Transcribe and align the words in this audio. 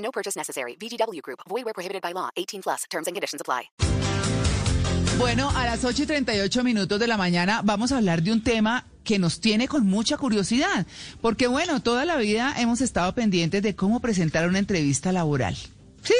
No 0.00 0.10
purchase 0.10 0.36
necessary. 0.36 0.76
VGW 0.76 1.22
Group. 1.22 1.40
Void 1.48 1.64
where 1.64 1.74
prohibited 1.74 2.02
by 2.02 2.12
law. 2.12 2.28
18 2.36 2.62
plus. 2.62 2.84
Terms 2.90 3.06
and 3.06 3.14
conditions 3.14 3.40
apply. 3.40 3.70
Bueno, 5.18 5.50
a 5.54 5.66
las 5.66 5.84
8 5.84 6.04
y 6.04 6.06
38 6.06 6.64
minutos 6.64 6.98
de 6.98 7.06
la 7.06 7.18
mañana 7.18 7.60
vamos 7.62 7.92
a 7.92 7.98
hablar 7.98 8.22
de 8.22 8.32
un 8.32 8.42
tema 8.42 8.86
que 9.04 9.18
nos 9.18 9.40
tiene 9.40 9.68
con 9.68 9.86
mucha 9.86 10.16
curiosidad. 10.16 10.86
Porque 11.20 11.46
bueno, 11.46 11.82
toda 11.82 12.06
la 12.06 12.16
vida 12.16 12.54
hemos 12.56 12.80
estado 12.80 13.14
pendientes 13.14 13.62
de 13.62 13.76
cómo 13.76 14.00
presentar 14.00 14.48
una 14.48 14.58
entrevista 14.58 15.12
laboral. 15.12 15.56
Sí, 16.02 16.14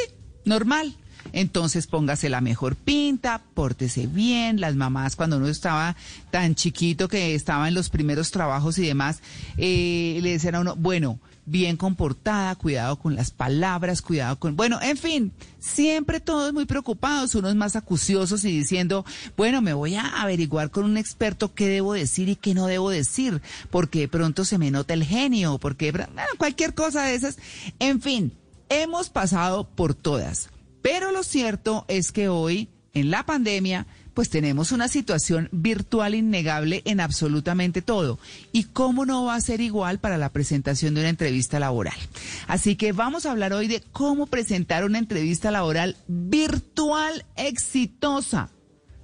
normal. 0.44 0.94
Entonces 1.32 1.86
póngase 1.86 2.28
la 2.28 2.40
mejor 2.40 2.76
pinta, 2.76 3.42
pórtese 3.54 4.06
bien. 4.06 4.60
Las 4.60 4.74
mamás, 4.74 5.16
cuando 5.16 5.36
uno 5.36 5.48
estaba 5.48 5.96
tan 6.30 6.54
chiquito 6.54 7.08
que 7.08 7.34
estaba 7.34 7.68
en 7.68 7.74
los 7.74 7.90
primeros 7.90 8.30
trabajos 8.30 8.78
y 8.78 8.86
demás, 8.86 9.20
eh, 9.56 10.18
le 10.22 10.32
decían 10.32 10.54
a 10.56 10.60
uno, 10.60 10.76
bueno, 10.76 11.18
bien 11.50 11.76
comportada, 11.76 12.54
cuidado 12.54 12.96
con 12.96 13.16
las 13.16 13.30
palabras, 13.30 14.02
cuidado 14.02 14.38
con... 14.38 14.56
Bueno, 14.56 14.78
en 14.82 14.96
fin, 14.96 15.32
siempre 15.58 16.20
todos 16.20 16.52
muy 16.52 16.64
preocupados, 16.64 17.34
unos 17.34 17.56
más 17.56 17.76
acuciosos 17.76 18.44
y 18.44 18.56
diciendo, 18.56 19.04
bueno, 19.36 19.60
me 19.60 19.72
voy 19.72 19.96
a 19.96 20.22
averiguar 20.22 20.70
con 20.70 20.84
un 20.84 20.96
experto 20.96 21.52
qué 21.54 21.68
debo 21.68 21.92
decir 21.92 22.28
y 22.28 22.36
qué 22.36 22.54
no 22.54 22.66
debo 22.66 22.90
decir, 22.90 23.42
porque 23.70 24.00
de 24.00 24.08
pronto 24.08 24.44
se 24.44 24.58
me 24.58 24.70
nota 24.70 24.94
el 24.94 25.04
genio, 25.04 25.58
porque 25.58 25.90
bueno, 25.90 26.08
cualquier 26.38 26.74
cosa 26.74 27.02
de 27.02 27.14
esas. 27.14 27.38
En 27.78 28.00
fin, 28.00 28.32
hemos 28.68 29.10
pasado 29.10 29.64
por 29.64 29.94
todas. 29.94 30.50
Pero 30.82 31.12
lo 31.12 31.22
cierto 31.22 31.84
es 31.88 32.12
que 32.12 32.28
hoy, 32.28 32.68
en 32.94 33.10
la 33.10 33.24
pandemia, 33.24 33.86
pues 34.14 34.28
tenemos 34.28 34.72
una 34.72 34.88
situación 34.88 35.48
virtual 35.52 36.14
innegable 36.14 36.82
en 36.84 37.00
absolutamente 37.00 37.82
todo. 37.82 38.18
¿Y 38.52 38.64
cómo 38.64 39.06
no 39.06 39.24
va 39.24 39.34
a 39.34 39.40
ser 39.40 39.60
igual 39.60 39.98
para 39.98 40.18
la 40.18 40.30
presentación 40.30 40.94
de 40.94 41.00
una 41.00 41.10
entrevista 41.10 41.58
laboral? 41.58 41.96
Así 42.46 42.76
que 42.76 42.92
vamos 42.92 43.26
a 43.26 43.30
hablar 43.30 43.52
hoy 43.52 43.68
de 43.68 43.82
cómo 43.92 44.26
presentar 44.26 44.84
una 44.84 44.98
entrevista 44.98 45.50
laboral 45.50 45.96
virtual 46.08 47.24
exitosa 47.36 48.50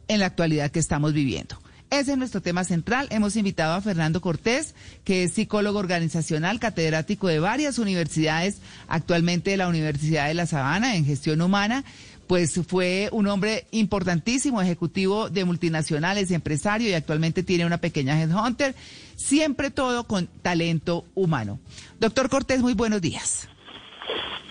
en 0.09 0.21
la 0.21 0.27
actualidad 0.27 0.71
que 0.71 0.81
estamos 0.81 1.13
viviendo. 1.13 1.59
Ese 1.91 2.13
es 2.13 2.19
nuestro 2.19 2.41
tema 2.41 2.65
central. 2.65 3.07
Hemos 3.11 3.37
invitado 3.37 3.75
a 3.75 3.81
Fernando 3.81 4.21
Cortés, 4.21 4.75
que 5.05 5.23
es 5.23 5.33
psicólogo 5.33 5.79
organizacional, 5.79 6.59
catedrático 6.59 7.29
de 7.29 7.39
varias 7.39 7.79
universidades, 7.79 8.61
actualmente 8.89 9.51
de 9.51 9.57
la 9.57 9.69
Universidad 9.69 10.27
de 10.27 10.35
La 10.35 10.47
Sabana 10.47 10.97
en 10.97 11.05
gestión 11.05 11.41
humana. 11.41 11.85
Pues 12.27 12.61
fue 12.67 13.09
un 13.13 13.29
hombre 13.29 13.67
importantísimo, 13.71 14.61
ejecutivo 14.61 15.31
de 15.31 15.45
multinacionales, 15.45 16.33
empresario 16.33 16.89
y 16.91 16.95
actualmente 16.95 17.45
tiene 17.45 17.65
una 17.65 17.79
pequeña 17.79 18.21
headhunter. 18.21 18.75
Siempre 19.15 19.71
todo 19.71 20.05
con 20.09 20.27
talento 20.43 21.05
humano. 21.15 21.61
Doctor 22.01 22.29
Cortés, 22.29 22.63
muy 22.63 22.75
buenos 22.75 23.01
días. 23.01 23.49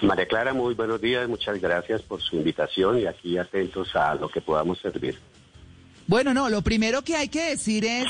María 0.02 0.25
Clara, 0.25 0.53
muy 0.53 0.73
buenos 0.73 1.02
días. 1.02 1.27
Muchas 1.27 1.59
gracias 1.59 2.02
por 2.02 2.22
su 2.22 2.38
invitación 2.38 2.99
y 2.99 3.08
aquí 3.08 3.38
atentos 3.38 3.94
a 3.94 4.16
lo 4.16 4.30
que 4.30 4.39
podamos 4.39 4.80
servir. 4.80 5.20
Bueno, 6.08 6.34
no, 6.36 6.50
lo 6.50 6.61
primero 6.61 7.03
que 7.03 7.16
hay 7.16 7.30
que 7.30 7.50
decir 7.50 7.84
es, 7.84 8.06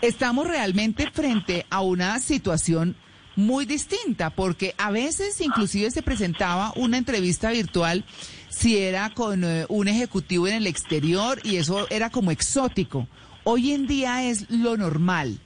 estamos 0.00 0.46
realmente 0.46 1.10
frente 1.10 1.66
a 1.70 1.80
una 1.80 2.20
situación 2.20 2.96
muy 3.34 3.66
distinta, 3.66 4.30
porque 4.30 4.74
a 4.78 4.90
veces 4.90 5.40
inclusive 5.40 5.90
se 5.90 6.02
presentaba 6.02 6.72
una 6.76 6.98
entrevista 6.98 7.50
virtual 7.50 8.04
si 8.48 8.78
era 8.78 9.10
con 9.10 9.44
eh, 9.44 9.66
un 9.68 9.88
ejecutivo 9.88 10.46
en 10.46 10.54
el 10.54 10.66
exterior 10.66 11.40
y 11.42 11.56
eso 11.56 11.86
era 11.90 12.10
como 12.10 12.30
exótico. 12.30 13.08
Hoy 13.44 13.72
en 13.72 13.86
día 13.86 14.24
es 14.24 14.48
lo 14.48 14.76
normal, 14.76 15.38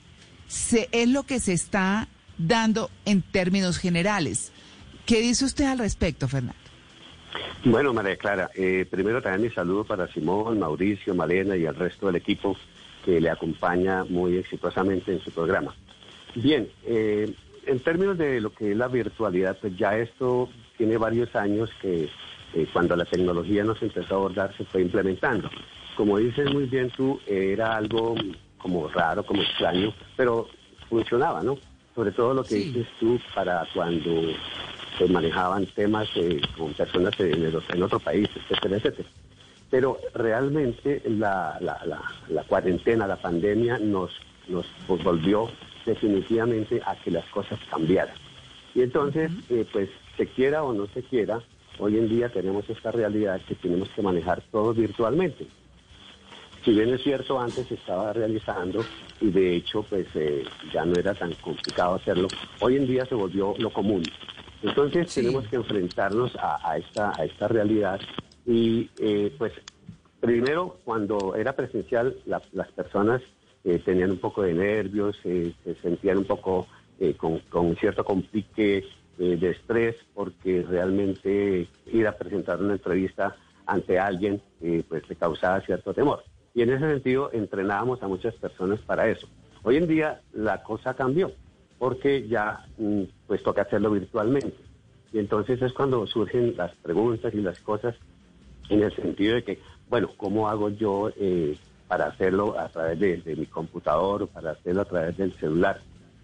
se, 0.47 0.87
es 0.91 1.09
lo 1.09 1.23
que 1.23 1.39
se 1.39 1.53
está 1.53 2.07
dando 2.37 2.91
en 3.05 3.23
términos 3.23 3.77
generales. 3.77 4.51
¿Qué 5.05 5.19
dice 5.19 5.45
usted 5.45 5.65
al 5.65 5.79
respecto, 5.79 6.27
Fernando? 6.27 6.70
Bueno, 7.63 7.93
María 7.93 8.15
Clara, 8.17 8.49
eh, 8.55 8.87
primero 8.89 9.21
también 9.21 9.43
mi 9.43 9.49
saludo 9.51 9.83
para 9.83 10.07
Simón, 10.07 10.59
Mauricio, 10.59 11.13
Malena 11.13 11.55
y 11.55 11.65
el 11.65 11.75
resto 11.75 12.07
del 12.07 12.15
equipo 12.15 12.57
que 13.05 13.21
le 13.21 13.29
acompaña 13.29 14.03
muy 14.03 14.37
exitosamente 14.37 15.11
en 15.11 15.19
su 15.19 15.29
programa. 15.31 15.75
Bien, 16.33 16.67
eh, 16.85 17.31
en 17.67 17.79
términos 17.81 18.17
de 18.17 18.41
lo 18.41 18.51
que 18.51 18.71
es 18.71 18.77
la 18.77 18.87
virtualidad, 18.87 19.59
pues 19.61 19.77
ya 19.77 19.95
esto 19.95 20.49
tiene 20.75 20.97
varios 20.97 21.35
años 21.35 21.69
que 21.79 22.09
eh, 22.55 22.67
cuando 22.73 22.95
la 22.95 23.05
tecnología 23.05 23.63
nos 23.63 23.79
empezó 23.83 24.15
a 24.15 24.17
abordar 24.17 24.57
se 24.57 24.65
fue 24.65 24.81
implementando. 24.81 25.47
Como 25.95 26.17
dices 26.17 26.51
muy 26.51 26.65
bien 26.65 26.89
tú, 26.89 27.19
era 27.27 27.75
algo 27.75 28.15
como 28.57 28.87
raro, 28.87 29.23
como 29.23 29.43
extraño, 29.43 29.93
pero 30.17 30.47
funcionaba, 30.89 31.43
¿no? 31.43 31.59
Sobre 31.93 32.11
todo 32.11 32.33
lo 32.33 32.43
que 32.43 32.55
dices 32.55 32.87
tú 32.99 33.19
para 33.35 33.67
cuando 33.73 34.09
se 34.97 35.07
manejaban 35.07 35.65
temas 35.67 36.09
eh, 36.15 36.41
con 36.57 36.73
personas 36.73 37.19
en, 37.19 37.45
en, 37.45 37.83
otro 37.83 37.99
país, 37.99 38.29
etcétera, 38.35 38.77
etcétera. 38.77 39.09
Pero 39.69 39.97
realmente 40.13 41.01
la, 41.05 41.57
la, 41.61 42.03
la, 42.29 42.43
cuarentena, 42.43 43.07
la 43.07 43.15
pandemia 43.15 43.77
nos, 43.79 44.11
nos 44.49 44.65
volvió 44.87 45.49
definitivamente 45.85 46.81
a 46.85 46.95
que 46.95 47.11
las 47.11 47.25
cosas 47.27 47.59
cambiaran. 47.69 48.15
Y 48.75 48.81
entonces, 48.81 49.31
eh, 49.49 49.65
pues 49.71 49.89
se 50.17 50.27
quiera 50.27 50.63
o 50.63 50.73
no 50.73 50.87
se 50.87 51.03
quiera, 51.03 51.41
hoy 51.79 51.97
en 51.97 52.09
día 52.09 52.29
tenemos 52.29 52.69
esta 52.69 52.91
realidad 52.91 53.41
que 53.47 53.55
tenemos 53.55 53.89
que 53.89 54.01
manejar 54.01 54.41
todo 54.51 54.73
virtualmente. 54.73 55.47
Si 56.63 56.71
bien 56.71 56.93
es 56.93 57.01
cierto, 57.01 57.39
antes 57.39 57.67
se 57.67 57.73
estaba 57.73 58.13
realizando 58.13 58.85
y 59.19 59.31
de 59.31 59.55
hecho 59.55 59.83
pues 59.83 60.05
eh, 60.13 60.43
ya 60.71 60.85
no 60.85 60.93
era 60.93 61.15
tan 61.15 61.33
complicado 61.35 61.95
hacerlo, 61.95 62.27
hoy 62.59 62.75
en 62.75 62.85
día 62.85 63.05
se 63.05 63.15
volvió 63.15 63.55
lo 63.57 63.71
común. 63.71 64.03
Entonces 64.61 65.13
tenemos 65.13 65.47
que 65.47 65.55
enfrentarnos 65.55 66.35
a, 66.39 66.77
esta, 66.77 67.11
a 67.19 67.25
esta 67.25 67.47
realidad 67.47 67.99
y 68.45 68.89
eh, 68.99 69.33
pues 69.37 69.53
primero 70.19 70.77
cuando 70.83 71.35
era 71.35 71.53
presencial 71.53 72.15
las 72.25 72.71
personas 72.75 73.21
eh, 73.63 73.79
tenían 73.83 74.11
un 74.11 74.19
poco 74.19 74.43
de 74.43 74.53
nervios, 74.53 75.17
se 75.23 75.53
sentían 75.81 76.19
un 76.19 76.25
poco 76.25 76.67
con, 77.17 77.39
con, 77.49 77.75
cierto 77.77 78.05
complique 78.05 78.85
de 79.17 79.49
estrés 79.49 79.95
porque 80.13 80.63
realmente 80.67 81.67
ir 81.91 82.07
a 82.07 82.15
presentar 82.15 82.61
una 82.61 82.73
entrevista 82.73 83.35
ante 83.65 83.97
alguien 83.99 84.41
pues 84.87 85.09
le 85.09 85.15
causaba 85.15 85.61
cierto 85.61 85.93
temor. 85.93 86.23
Y 86.53 86.61
en 86.61 86.71
ese 86.71 86.87
sentido 86.87 87.29
entrenábamos 87.33 88.03
a 88.03 88.07
muchas 88.07 88.35
personas 88.35 88.79
para 88.81 89.09
eso. 89.09 89.27
Hoy 89.63 89.77
en 89.77 89.87
día 89.87 90.21
la 90.33 90.63
cosa 90.63 90.93
cambió 90.95 91.31
porque 91.77 92.27
ya 92.27 92.65
mm, 92.77 93.03
pues 93.31 93.43
toca 93.43 93.61
hacerlo 93.61 93.91
virtualmente. 93.91 94.57
Y 95.13 95.19
entonces 95.19 95.61
es 95.61 95.71
cuando 95.71 96.05
surgen 96.05 96.53
las 96.57 96.75
preguntas 96.75 97.33
y 97.33 97.37
las 97.37 97.61
cosas 97.61 97.95
en 98.67 98.83
el 98.83 98.93
sentido 98.93 99.35
de 99.35 99.43
que, 99.45 99.59
bueno, 99.89 100.09
¿cómo 100.17 100.49
hago 100.49 100.67
yo 100.67 101.09
eh, 101.15 101.57
para 101.87 102.07
hacerlo 102.07 102.59
a 102.59 102.67
través 102.67 102.99
de, 102.99 103.33
mi 103.37 103.45
computador 103.45 104.23
o 104.23 104.27
para 104.27 104.51
hacerlo 104.51 104.81
a 104.81 104.85
través 104.85 105.15
del 105.15 105.31
celular? 105.35 105.79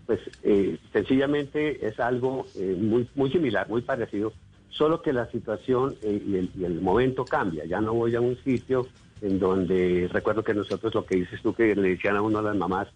Pues 0.06 0.20
eh, 0.44 0.78
sencillamente 0.92 1.88
es 1.88 1.98
algo 2.02 2.46
eh, 2.56 2.76
muy, 2.78 3.08
muy 3.16 3.32
similar, 3.32 3.70
muy 3.70 3.84
parecido, 3.84 4.34
solo 4.68 5.02
que 5.02 5.14
la 5.14 5.32
situación 5.32 5.96
y 6.04 6.36
el, 6.36 6.52
y, 6.58 6.66
el, 6.66 6.82
momento 6.82 7.24
cambia. 7.24 7.64
Ya 7.64 7.80
no 7.80 7.94
voy 7.94 8.16
a 8.16 8.20
un 8.20 8.36
sitio 8.44 8.86
en 9.22 9.40
donde 9.40 10.10
recuerdo 10.12 10.44
que 10.44 10.54
nosotros 10.54 10.94
lo 10.94 11.06
que 11.06 11.16
dices 11.16 11.42
tú 11.42 11.54
que 11.54 11.74
le 11.74 11.92
decían 11.92 12.18
a 12.18 12.22
uno 12.22 12.40
a 12.40 12.42
las 12.42 12.58
mamás, 12.58 12.90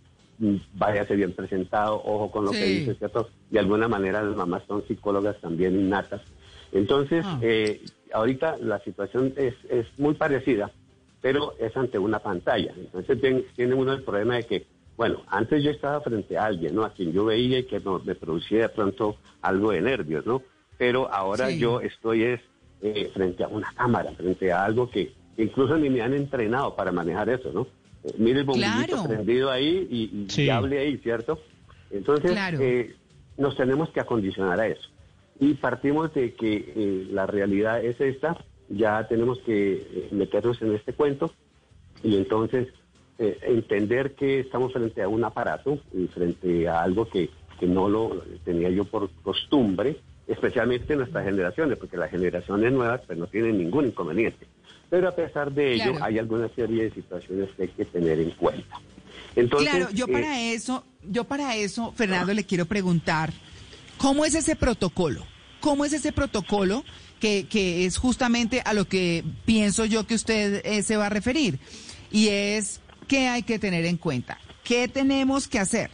váyase 0.73 1.15
bien 1.15 1.33
presentado, 1.33 2.01
ojo 2.03 2.31
con 2.31 2.45
lo 2.45 2.51
que 2.51 2.63
dice, 2.63 2.95
¿cierto? 2.95 3.29
De 3.49 3.59
alguna 3.59 3.87
manera 3.87 4.23
las 4.23 4.35
mamás 4.35 4.63
son 4.67 4.85
psicólogas 4.87 5.39
también 5.39 5.79
innatas. 5.79 6.21
Entonces, 6.71 7.23
ah. 7.27 7.39
eh, 7.41 7.81
ahorita 8.13 8.57
la 8.57 8.79
situación 8.79 9.33
es, 9.37 9.53
es 9.69 9.87
muy 9.97 10.13
parecida, 10.15 10.71
pero 11.21 11.53
es 11.59 11.75
ante 11.77 11.99
una 11.99 12.19
pantalla. 12.19 12.73
Entonces 12.75 13.45
tiene, 13.55 13.73
uno 13.73 13.93
el 13.93 14.03
problema 14.03 14.35
de 14.35 14.43
que, 14.43 14.65
bueno, 14.97 15.21
antes 15.27 15.63
yo 15.63 15.71
estaba 15.71 16.01
frente 16.01 16.37
a 16.37 16.45
alguien, 16.45 16.75
¿no? 16.75 16.83
A 16.83 16.93
quien 16.93 17.11
yo 17.11 17.25
veía 17.25 17.59
y 17.59 17.63
que 17.65 17.81
me 18.05 18.15
producía 18.15 18.63
de 18.63 18.69
pronto 18.69 19.17
algo 19.41 19.71
de 19.71 19.81
nervios, 19.81 20.25
¿no? 20.25 20.41
Pero 20.77 21.11
ahora 21.11 21.51
yo 21.51 21.79
estoy 21.81 22.23
es 22.23 22.41
eh, 22.81 23.11
frente 23.13 23.43
a 23.43 23.47
una 23.47 23.71
cámara, 23.73 24.11
frente 24.13 24.51
a 24.51 24.65
algo 24.65 24.89
que 24.89 25.13
incluso 25.37 25.77
ni 25.77 25.89
me 25.89 26.01
han 26.01 26.13
entrenado 26.13 26.75
para 26.75 26.91
manejar 26.91 27.29
eso, 27.29 27.51
¿no? 27.53 27.67
Mire 28.17 28.39
el 28.39 28.45
bombillito 28.45 29.03
prendido 29.03 29.51
ahí 29.51 30.27
y, 30.37 30.49
hable 30.49 30.79
ahí, 30.79 30.97
¿cierto? 30.97 31.39
Entonces, 31.91 32.37
eh, 32.59 32.95
nos 33.37 33.55
tenemos 33.55 33.89
que 33.89 33.99
acondicionar 33.99 34.59
a 34.59 34.67
eso. 34.67 34.89
Y 35.39 35.55
partimos 35.55 36.13
de 36.13 36.33
que 36.33 36.73
eh, 36.75 37.07
la 37.11 37.25
realidad 37.25 37.83
es 37.83 37.99
esta, 37.99 38.37
ya 38.69 39.07
tenemos 39.07 39.39
que 39.39 39.73
eh, 39.73 40.07
meternos 40.11 40.61
en 40.61 40.75
este 40.75 40.93
cuento 40.93 41.31
y 42.03 42.15
entonces 42.15 42.67
eh, 43.17 43.37
entender 43.43 44.13
que 44.13 44.39
estamos 44.39 44.73
frente 44.73 45.01
a 45.01 45.07
un 45.07 45.23
aparato 45.23 45.79
y 45.93 46.07
frente 46.07 46.67
a 46.67 46.81
algo 46.83 47.07
que, 47.07 47.29
que 47.59 47.67
no 47.67 47.89
lo 47.89 48.23
tenía 48.43 48.69
yo 48.69 48.85
por 48.85 49.09
costumbre, 49.23 49.97
especialmente 50.27 50.93
en 50.93 50.99
nuestras 50.99 51.25
generaciones, 51.25 51.77
porque 51.77 51.97
las 51.97 52.11
generaciones 52.11 52.71
nuevas 52.71 53.01
pues, 53.05 53.17
no 53.17 53.27
tienen 53.27 53.57
ningún 53.57 53.87
inconveniente. 53.87 54.47
Pero 54.91 55.07
a 55.07 55.15
pesar 55.15 55.51
de 55.51 55.73
ello, 55.73 55.91
Claro. 55.91 56.05
hay 56.05 56.19
alguna 56.19 56.49
serie 56.49 56.83
de 56.83 56.91
situaciones 56.91 57.49
que 57.55 57.63
hay 57.63 57.69
que 57.69 57.85
tener 57.85 58.19
en 58.19 58.31
cuenta. 58.31 58.75
Entonces, 59.37 59.69
claro, 59.69 59.89
yo 59.93 60.05
eh, 60.05 60.11
para 60.11 60.41
eso, 60.41 60.83
yo 61.01 61.23
para 61.23 61.55
eso, 61.55 61.93
Fernando, 61.93 62.33
le 62.33 62.43
quiero 62.43 62.65
preguntar, 62.65 63.31
¿cómo 63.97 64.25
es 64.25 64.35
ese 64.35 64.57
protocolo? 64.57 65.25
¿Cómo 65.61 65.85
es 65.85 65.93
ese 65.93 66.11
protocolo 66.11 66.83
que, 67.21 67.47
que 67.47 67.85
es 67.85 67.97
justamente 67.97 68.61
a 68.65 68.73
lo 68.73 68.85
que 68.85 69.23
pienso 69.45 69.85
yo 69.85 70.05
que 70.05 70.15
usted 70.15 70.61
eh, 70.65 70.83
se 70.83 70.97
va 70.97 71.05
a 71.05 71.09
referir? 71.09 71.57
Y 72.11 72.27
es, 72.27 72.81
¿qué 73.07 73.29
hay 73.29 73.43
que 73.43 73.59
tener 73.59 73.85
en 73.85 73.95
cuenta? 73.95 74.37
¿Qué 74.65 74.89
tenemos 74.89 75.47
que 75.47 75.59
hacer? 75.59 75.89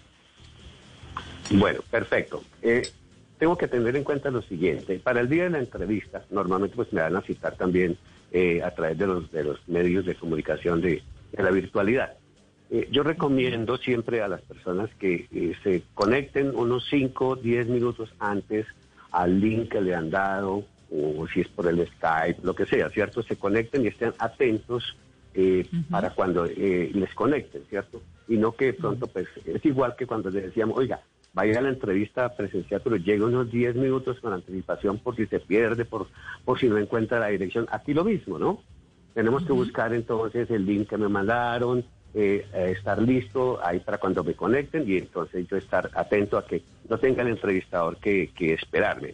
Bueno, 1.52 1.82
perfecto. 1.92 2.44
Eh, 2.64 2.90
tengo 3.38 3.56
que 3.58 3.68
tener 3.68 3.96
en 3.96 4.04
cuenta 4.04 4.32
lo 4.32 4.42
siguiente. 4.42 4.98
Para 4.98 5.22
el 5.22 5.30
día 5.30 5.44
de 5.44 5.52
la 5.52 5.60
entrevista, 5.60 6.26
normalmente 6.32 6.76
pues 6.76 6.92
me 6.92 7.02
van 7.02 7.16
a 7.16 7.22
citar 7.22 7.56
también 7.56 7.96
eh, 8.32 8.62
a 8.64 8.72
través 8.72 8.98
de 8.98 9.08
los, 9.08 9.32
de 9.32 9.44
los 9.44 9.68
medios 9.68 10.06
de 10.06 10.16
comunicación 10.16 10.82
de, 10.82 11.04
de 11.32 11.44
la 11.44 11.52
virtualidad. 11.52 12.14
Eh, 12.70 12.90
yo 12.92 13.04
recomiendo 13.04 13.78
siempre 13.78 14.22
a 14.22 14.28
las 14.28 14.42
personas 14.42 14.90
que 15.00 15.28
eh, 15.32 15.54
se 15.64 15.84
conecten 15.94 16.54
unos 16.56 16.86
5, 16.90 17.38
10 17.38 17.68
minutos 17.68 18.14
antes 18.20 18.66
al 19.12 19.40
link 19.40 19.70
que 19.70 19.82
le 19.82 19.96
han 19.96 20.10
dado, 20.10 20.66
o 20.92 21.28
si 21.28 21.42
es 21.42 21.48
por 21.48 21.68
el 21.68 21.86
Skype, 21.86 22.42
lo 22.44 22.56
que 22.56 22.66
sea, 22.66 22.90
¿cierto? 22.90 23.22
Se 23.24 23.36
conecten 23.38 23.84
y 23.84 23.88
estén 23.88 24.14
atentos 24.20 24.96
eh, 25.34 25.66
para 25.90 26.12
cuando 26.12 26.46
eh, 26.46 26.92
les 26.94 27.14
conecten, 27.14 27.64
¿cierto? 27.70 28.02
Y 28.28 28.38
no 28.38 28.54
que 28.54 28.66
de 28.66 28.74
pronto, 28.74 29.08
pues, 29.08 29.28
es 29.46 29.64
igual 29.66 29.96
que 29.96 30.08
cuando 30.08 30.30
le 30.30 30.42
decíamos, 30.42 30.78
oiga, 30.78 31.02
vaya 31.38 31.60
a 31.60 31.62
la 31.62 31.70
entrevista 31.70 32.36
presencial, 32.36 32.82
pero 32.84 32.96
llegue 32.96 33.24
unos 33.24 33.52
10 33.52 33.76
minutos 33.76 34.20
con 34.20 34.34
anticipación 34.34 34.98
por 34.98 35.16
si 35.16 35.28
se 35.28 35.40
pierde, 35.40 35.86
por, 35.86 36.08
por 36.44 36.60
si 36.60 36.68
no 36.68 36.80
encuentra 36.80 37.20
la 37.20 37.28
dirección. 37.28 37.68
Aquí 37.72 37.94
lo 37.94 38.04
mismo, 38.04 38.40
¿no? 38.40 38.60
Tenemos 39.14 39.46
que 39.46 39.54
buscar 39.54 39.94
entonces 39.94 40.50
el 40.50 40.66
link 40.66 40.90
que 40.90 40.98
me 40.98 41.08
mandaron, 41.08 41.86
eh, 42.16 42.44
eh, 42.56 42.74
estar 42.76 43.00
listo 43.00 43.60
ahí 43.64 43.80
para 43.80 44.00
cuando 44.00 44.24
me 44.24 44.34
conecten 44.34 44.90
y 44.90 44.98
entonces 44.98 45.48
yo 45.48 45.58
estar 45.58 45.92
atento 45.94 46.40
a 46.40 46.46
que 46.48 46.64
no 46.90 46.98
tenga 46.98 47.22
el 47.22 47.28
entrevistador 47.28 47.98
que, 47.98 48.32
que 48.36 48.54
esperarme. 48.54 49.14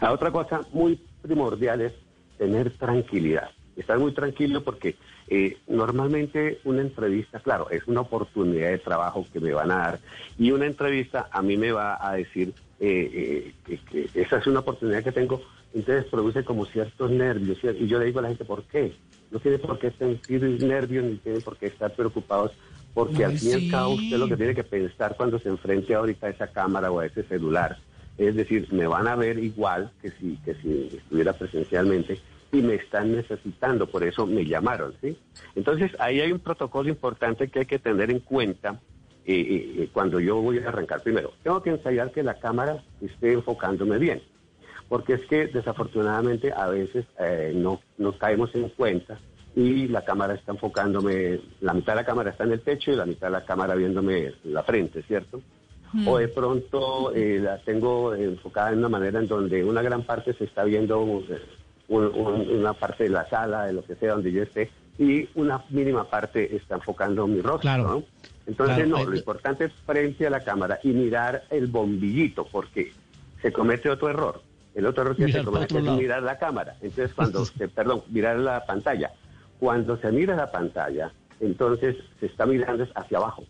La 0.00 0.12
otra 0.12 0.30
cosa 0.30 0.62
muy 0.72 0.98
primordial 1.20 1.82
es 1.82 1.92
tener 2.38 2.70
tranquilidad. 2.78 3.50
Estar 3.76 3.98
muy 3.98 4.14
tranquilo 4.14 4.64
porque 4.64 4.96
eh, 5.34 5.56
normalmente 5.66 6.60
una 6.64 6.82
entrevista, 6.82 7.40
claro, 7.40 7.70
es 7.70 7.86
una 7.86 8.02
oportunidad 8.02 8.70
de 8.70 8.78
trabajo 8.78 9.26
que 9.32 9.40
me 9.40 9.52
van 9.54 9.70
a 9.72 9.78
dar 9.78 10.00
y 10.38 10.50
una 10.52 10.66
entrevista 10.66 11.28
a 11.32 11.40
mí 11.42 11.56
me 11.56 11.72
va 11.72 11.98
a 12.00 12.14
decir 12.16 12.54
eh, 12.80 13.10
eh, 13.14 13.54
que, 13.64 14.10
que 14.10 14.20
esa 14.22 14.36
es 14.38 14.46
una 14.46 14.60
oportunidad 14.60 15.02
que 15.04 15.12
tengo, 15.12 15.40
entonces 15.72 16.04
produce 16.10 16.44
como 16.44 16.66
ciertos 16.66 17.10
nervios 17.10 17.58
¿cier- 17.62 17.76
y 17.80 17.86
yo 17.88 17.98
le 17.98 18.06
digo 18.06 18.18
a 18.18 18.22
la 18.22 18.28
gente, 18.28 18.44
¿por 18.44 18.64
qué? 18.64 18.92
No 19.30 19.38
tiene 19.40 19.58
por 19.58 19.78
qué 19.78 19.90
sentir 19.92 20.42
nervios 20.60 21.04
ni 21.04 21.16
tiene 21.16 21.40
por 21.40 21.56
qué 21.56 21.66
estar 21.68 21.94
preocupados 21.94 22.52
porque 22.92 23.24
al 23.24 23.32
fin 23.38 23.48
y 23.50 23.52
al 23.54 23.66
cabo 23.66 23.94
usted 23.94 24.18
lo 24.18 24.28
que 24.28 24.36
tiene 24.36 24.54
que 24.54 24.64
pensar 24.64 25.16
cuando 25.16 25.38
se 25.38 25.48
enfrente 25.48 25.94
ahorita 25.94 26.26
a 26.26 26.30
esa 26.30 26.48
cámara 26.48 26.90
o 26.90 27.00
a 27.00 27.06
ese 27.06 27.22
celular. 27.24 27.78
Es 28.18 28.34
decir, 28.36 28.68
me 28.72 28.86
van 28.86 29.08
a 29.08 29.16
ver 29.16 29.38
igual 29.38 29.90
que 30.02 30.10
si, 30.12 30.36
que 30.44 30.54
si 30.56 30.90
estuviera 30.98 31.32
presencialmente 31.32 32.20
y 32.52 32.60
me 32.60 32.74
están 32.74 33.12
necesitando, 33.12 33.86
por 33.86 34.04
eso 34.04 34.26
me 34.26 34.44
llamaron, 34.44 34.94
¿sí? 35.00 35.16
Entonces, 35.54 35.90
ahí 35.98 36.20
hay 36.20 36.32
un 36.32 36.38
protocolo 36.38 36.90
importante 36.90 37.48
que 37.48 37.60
hay 37.60 37.66
que 37.66 37.78
tener 37.78 38.10
en 38.10 38.20
cuenta 38.20 38.78
eh, 39.24 39.34
eh, 39.34 39.74
eh, 39.78 39.88
cuando 39.90 40.20
yo 40.20 40.40
voy 40.42 40.58
a 40.58 40.68
arrancar. 40.68 41.02
Primero, 41.02 41.32
tengo 41.42 41.62
que 41.62 41.70
ensayar 41.70 42.12
que 42.12 42.22
la 42.22 42.34
cámara 42.34 42.84
esté 43.00 43.32
enfocándome 43.32 43.98
bien, 43.98 44.22
porque 44.88 45.14
es 45.14 45.22
que 45.26 45.46
desafortunadamente 45.46 46.52
a 46.52 46.68
veces 46.68 47.06
eh, 47.18 47.52
no, 47.54 47.80
no 47.96 48.18
caemos 48.18 48.54
en 48.54 48.68
cuenta 48.68 49.18
y 49.56 49.88
la 49.88 50.04
cámara 50.04 50.34
está 50.34 50.52
enfocándome, 50.52 51.40
la 51.60 51.72
mitad 51.72 51.94
de 51.94 52.02
la 52.02 52.06
cámara 52.06 52.30
está 52.30 52.44
en 52.44 52.52
el 52.52 52.60
techo 52.60 52.92
y 52.92 52.96
la 52.96 53.06
mitad 53.06 53.28
de 53.28 53.32
la 53.32 53.44
cámara 53.46 53.74
viéndome 53.74 54.34
la 54.44 54.62
frente, 54.62 55.02
¿cierto? 55.02 55.40
o 56.06 56.18
de 56.18 56.28
pronto 56.28 57.14
eh, 57.14 57.38
la 57.38 57.58
tengo 57.58 58.14
enfocada 58.14 58.72
en 58.72 58.78
una 58.78 58.88
manera 58.88 59.20
en 59.20 59.28
donde 59.28 59.62
una 59.62 59.82
gran 59.82 60.04
parte 60.04 60.32
se 60.34 60.44
está 60.44 60.64
viendo 60.64 61.22
un- 61.92 62.06
un- 62.14 62.50
una 62.58 62.72
parte 62.72 63.04
de 63.04 63.10
la 63.10 63.28
sala, 63.28 63.66
de 63.66 63.74
lo 63.74 63.84
que 63.84 63.94
sea, 63.96 64.12
donde 64.12 64.32
yo 64.32 64.42
esté, 64.42 64.70
y 64.98 65.28
una 65.34 65.62
mínima 65.70 66.04
parte 66.04 66.54
está 66.56 66.76
enfocando 66.76 67.26
mi 67.26 67.40
rostro, 67.40 67.60
Claro. 67.60 67.82
¿no? 67.84 68.02
Entonces, 68.46 68.76
Claro, 68.76 68.90
no, 68.90 69.04
lo 69.04 69.16
importante 69.16 69.66
es 69.66 69.72
frente 69.86 70.26
a 70.26 70.30
la 70.30 70.40
cámara 70.42 70.80
y 70.82 70.88
mirar 70.88 71.44
el 71.50 71.66
bombillito, 71.68 72.46
porque 72.50 72.92
se 73.40 73.52
comete 73.52 73.88
otro 73.90 74.08
error. 74.08 74.42
El 74.74 74.86
otro 74.86 75.02
error 75.02 75.16
que 75.16 75.26
Mirar 75.26 75.40
se 75.42 75.44
comete 75.44 75.78
es 75.78 75.84
mirar 75.84 76.22
la 76.22 76.38
cámara. 76.38 76.74
Entonces, 76.80 77.14
cuando, 77.14 77.44
se, 77.44 77.68
perdón, 77.68 78.02
mirar 78.10 78.38
la 78.38 78.64
pantalla. 78.64 79.12
Cuando 79.60 79.96
se 79.98 80.10
mira 80.10 80.34
la 80.34 80.50
pantalla, 80.50 81.12
entonces 81.40 81.96
se 82.18 82.26
está 82.26 82.46
mirando 82.46 82.86
hacia 82.94 83.18
abajo 83.18 83.44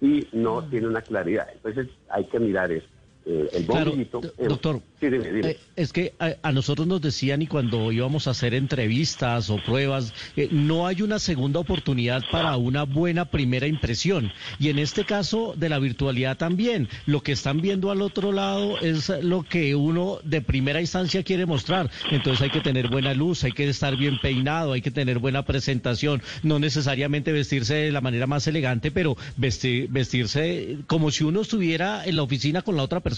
y 0.00 0.26
no 0.32 0.62
tiene 0.64 0.86
una 0.86 1.00
claridad. 1.02 1.48
Entonces 1.52 1.88
hay 2.10 2.24
que 2.26 2.38
mirar 2.38 2.70
es, 2.70 2.84
eh, 3.26 3.48
el 3.52 3.64
bombillito. 3.64 4.20
doctor, 4.38 4.82
Sí, 5.00 5.08
dime, 5.08 5.32
dime. 5.32 5.50
Eh, 5.50 5.58
es 5.76 5.92
que 5.92 6.12
a, 6.18 6.34
a 6.42 6.52
nosotros 6.52 6.86
nos 6.86 7.00
decían 7.00 7.40
y 7.40 7.46
cuando 7.46 7.90
íbamos 7.90 8.26
a 8.26 8.32
hacer 8.32 8.52
entrevistas 8.52 9.48
o 9.48 9.56
pruebas, 9.56 10.12
eh, 10.36 10.48
no 10.50 10.86
hay 10.86 11.00
una 11.00 11.18
segunda 11.18 11.58
oportunidad 11.58 12.22
para 12.30 12.56
una 12.58 12.84
buena 12.84 13.24
primera 13.24 13.66
impresión. 13.66 14.30
Y 14.58 14.68
en 14.68 14.78
este 14.78 15.04
caso 15.04 15.54
de 15.56 15.68
la 15.70 15.78
virtualidad 15.78 16.36
también, 16.36 16.88
lo 17.06 17.22
que 17.22 17.32
están 17.32 17.62
viendo 17.62 17.90
al 17.90 18.02
otro 18.02 18.30
lado 18.30 18.78
es 18.80 19.10
lo 19.22 19.42
que 19.42 19.74
uno 19.74 20.18
de 20.22 20.42
primera 20.42 20.80
instancia 20.80 21.22
quiere 21.22 21.46
mostrar. 21.46 21.90
Entonces 22.10 22.42
hay 22.42 22.50
que 22.50 22.60
tener 22.60 22.88
buena 22.88 23.14
luz, 23.14 23.44
hay 23.44 23.52
que 23.52 23.68
estar 23.68 23.96
bien 23.96 24.18
peinado, 24.20 24.72
hay 24.72 24.82
que 24.82 24.90
tener 24.90 25.18
buena 25.18 25.46
presentación, 25.46 26.22
no 26.42 26.58
necesariamente 26.58 27.32
vestirse 27.32 27.74
de 27.74 27.92
la 27.92 28.02
manera 28.02 28.26
más 28.26 28.46
elegante, 28.46 28.90
pero 28.90 29.16
vestir, 29.38 29.88
vestirse 29.88 30.78
como 30.86 31.10
si 31.10 31.24
uno 31.24 31.40
estuviera 31.40 32.04
en 32.04 32.16
la 32.16 32.22
oficina 32.22 32.60
con 32.60 32.76
la 32.76 32.82
otra 32.82 33.00
persona. 33.00 33.09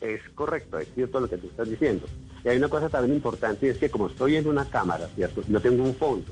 Es 0.00 0.20
correcto, 0.34 0.78
es 0.78 0.88
cierto 0.94 1.20
lo 1.20 1.28
que 1.28 1.38
tú 1.38 1.46
estás 1.46 1.68
diciendo. 1.68 2.06
Y 2.44 2.48
hay 2.48 2.58
una 2.58 2.68
cosa 2.68 2.88
también 2.88 3.14
importante, 3.16 3.70
es 3.70 3.78
que 3.78 3.90
como 3.90 4.08
estoy 4.08 4.36
en 4.36 4.46
una 4.48 4.64
cámara, 4.66 5.08
¿cierto? 5.14 5.42
Yo 5.48 5.60
tengo 5.60 5.82
un 5.82 5.94
fondo. 5.94 6.26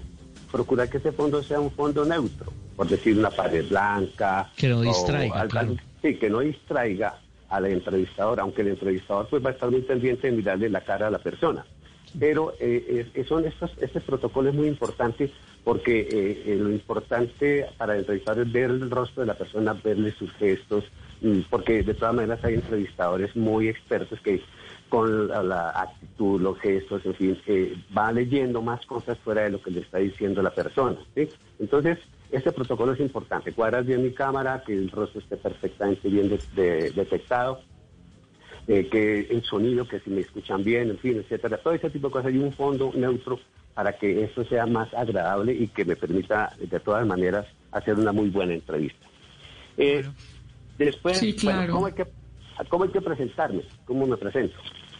Procurar 0.51 0.89
que 0.91 0.99
ese 0.99 1.13
fondo 1.13 1.43
sea 1.43 1.59
un 1.61 1.71
fondo 1.71 2.05
neutro, 2.05 2.53
por 2.77 2.87
decir 2.89 3.17
una 3.17 3.31
pared 3.31 3.67
blanca. 3.69 4.51
Que 4.57 4.69
no 4.69 4.83
distraiga, 4.83 5.41
algo- 5.41 5.51
claro. 5.51 5.77
Sí, 6.03 6.17
que 6.17 6.29
no 6.29 6.41
distraiga 6.41 7.19
al 7.49 7.67
entrevistador, 7.67 8.41
aunque 8.41 8.63
el 8.63 8.69
entrevistador 8.69 9.29
pues 9.29 9.43
va 9.45 9.51
a 9.51 9.53
estar 9.53 9.71
muy 9.71 9.81
pendiente 9.83 10.27
de 10.31 10.37
mirarle 10.37 10.69
la 10.69 10.83
cara 10.83 11.07
a 11.07 11.11
la 11.11 11.19
persona. 11.19 11.65
Pero 12.19 12.55
eh, 12.61 13.07
es- 13.15 13.27
son 13.27 13.47
estos, 13.47 13.71
este 13.81 14.01
protocolo 14.01 14.51
es 14.51 14.55
muy 14.55 14.69
importante 14.69 15.31
porque 15.65 16.01
eh, 16.01 16.43
eh, 16.47 16.57
lo 16.57 16.71
importante 16.71 17.67
para 17.79 17.95
el 17.95 18.01
entrevistador 18.01 18.47
es 18.47 18.53
ver 18.53 18.71
el 18.71 18.91
rostro 18.91 19.23
de 19.23 19.27
la 19.29 19.35
persona, 19.35 19.73
verle 19.83 20.13
sus 20.13 20.31
gestos, 20.35 20.85
mm, 21.21 21.41
porque 21.49 21.83
de 21.83 21.95
todas 21.95 22.15
maneras 22.15 22.45
hay 22.45 22.55
entrevistadores 22.55 23.35
muy 23.37 23.69
expertos 23.69 24.21
que 24.21 24.41
con 24.89 25.29
la, 25.29 25.71
actitud, 25.71 26.39
los 26.41 26.59
gestos, 26.59 27.01
en 27.07 27.15
fin, 27.15 27.39
eh, 27.47 27.75
va 27.97 28.13
leyendo 28.13 28.61
más 28.61 28.85
cosas 28.85 29.17
fuera 29.21 29.43
de 29.45 29.51
lo 29.51 29.63
que 29.63 29.71
le 29.71 29.81
está 29.81 29.99
diciendo 29.99 30.43
la 30.43 30.51
persona. 30.55 30.99
Entonces, 31.59 31.99
este 32.31 32.53
protocolo 32.53 32.93
es 32.93 33.01
importante. 33.01 33.53
Cuadras 33.55 33.87
bien 33.87 34.03
mi 34.03 34.13
cámara, 34.13 34.63
que 34.67 34.75
el 34.75 34.91
rostro 34.91 35.21
esté 35.21 35.39
perfectamente 35.39 36.09
bien 36.11 36.29
de- 36.29 36.41
de- 36.53 36.91
detectado, 36.91 37.61
eh, 38.69 38.89
que 38.91 39.21
el 39.31 39.43
sonido, 39.43 39.87
que 39.87 40.01
si 40.01 40.11
me 40.11 40.21
escuchan 40.21 40.63
bien, 40.63 40.91
en 40.91 40.99
fin, 40.99 41.19
etcétera, 41.19 41.59
todo 41.59 41.75
ese 41.75 41.91
tipo 41.91 42.09
de 42.09 42.13
cosas 42.13 42.33
y 42.33 42.39
un 42.39 42.53
fondo 42.53 42.93
neutro 42.95 43.39
para 43.75 43.93
que 43.97 44.25
esto 44.25 44.45
sea 44.45 44.67
más 44.67 44.93
agradable 44.95 45.53
y 45.55 45.69
que 45.69 45.85
me 45.85 45.97
permita 45.97 46.53
de 46.59 46.79
todas 46.81 47.07
maneras 47.07 47.47
hacer 47.71 47.95
una 47.99 48.13
muy 48.13 48.29
buena 48.31 48.55
entrevista. 48.55 49.07
Eh, 49.77 50.05
Después, 50.79 51.19
Sí, 51.19 51.37
bueno. 51.43 51.75
¿cómo, 51.75 51.87
hay 51.87 51.93
que, 51.93 52.07
¿cómo 52.69 52.85
hay 52.85 52.91
que 52.91 53.01
presentarme? 53.01 53.63
¿Cómo 53.85 54.07
me 54.07 54.17
presento? 54.17 54.57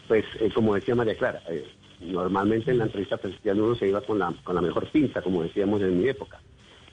Pues, 0.09 0.25
eh, 0.41 0.51
como 0.55 0.75
decía 0.75 0.95
María 0.95 1.17
Clara, 1.17 1.43
eh, 1.49 1.65
normalmente 2.01 2.71
en 2.71 2.79
la 2.79 2.85
entrevista 2.85 3.17
presencial 3.17 3.61
uno 3.61 3.75
se 3.75 3.89
iba 3.89 4.01
con 4.03 4.19
la, 4.19 4.33
con 4.45 4.55
la 4.55 4.61
mejor 4.61 4.89
pinta, 4.91 5.23
como 5.23 5.43
decíamos 5.43 5.81
en 5.83 5.99
mi 6.01 6.09
época. 6.09 6.41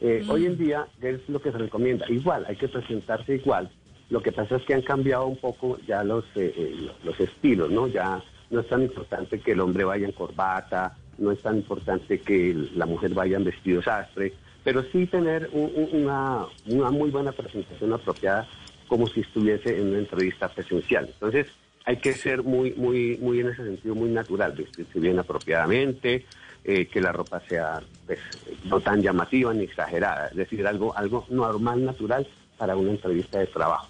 Eh, 0.01 0.23
Hoy 0.29 0.45
en 0.45 0.57
día, 0.57 0.87
¿qué 1.01 1.09
es 1.11 1.29
lo 1.29 1.41
que 1.41 1.51
se 1.51 1.57
recomienda? 1.57 2.05
Igual, 2.09 2.45
hay 2.47 2.55
que 2.55 2.69
presentarse 2.69 3.35
igual. 3.35 3.69
Lo 4.09 4.21
que 4.21 4.31
pasa 4.31 4.55
es 4.55 4.63
que 4.63 4.73
han 4.73 4.81
cambiado 4.81 5.27
un 5.27 5.37
poco 5.37 5.77
ya 5.87 6.03
los, 6.03 6.25
eh, 6.35 6.53
eh, 6.55 6.75
los- 6.79 7.03
los 7.05 7.19
estilos, 7.19 7.69
¿no? 7.69 7.87
Ya 7.87 8.21
no 8.49 8.61
es 8.61 8.67
tan 8.67 8.81
importante 8.81 9.39
que 9.39 9.51
el 9.51 9.59
hombre 9.59 9.83
vaya 9.83 10.05
en 10.05 10.11
corbata, 10.13 10.97
no 11.19 11.31
es 11.31 11.39
tan 11.41 11.57
importante 11.57 12.21
que 12.21 12.55
la 12.75 12.85
mujer 12.85 13.13
vaya 13.13 13.37
en 13.37 13.43
vestido 13.43 13.81
sastre, 13.83 14.33
pero 14.63 14.83
sí 14.91 15.05
tener 15.05 15.49
un- 15.53 15.71
un- 15.75 16.01
una, 16.03 16.45
una 16.65 16.89
muy 16.91 17.11
buena 17.11 17.31
presentación 17.31 17.93
apropiada 17.93 18.47
como 18.87 19.07
si 19.09 19.19
estuviese 19.21 19.77
en 19.77 19.89
una 19.89 19.99
entrevista 19.99 20.47
presencial. 20.49 21.05
Entonces, 21.05 21.45
hay 21.85 21.97
que 21.97 22.13
ser 22.13 22.41
muy, 22.43 22.73
muy, 22.73 23.17
muy 23.21 23.39
en 23.39 23.49
ese 23.49 23.63
sentido, 23.63 23.93
muy 23.95 24.09
natural, 24.09 24.53
vestirse 24.53 24.99
bien 24.99 25.19
apropiadamente, 25.19 26.25
eh, 26.63 26.87
que 26.87 26.99
la 27.01 27.11
ropa 27.11 27.41
sea 27.47 27.81
pues, 28.07 28.19
no 28.63 28.79
tan 28.81 29.01
llamativa 29.03 29.53
ni 29.53 29.63
exagerada, 29.65 30.27
es 30.29 30.35
decir, 30.35 30.65
algo, 30.65 30.95
algo 30.97 31.25
normal, 31.29 31.85
natural 31.85 32.25
para 32.57 32.75
una 32.75 32.91
entrevista 32.91 33.37
de 33.39 33.45
trabajo. 33.47 33.87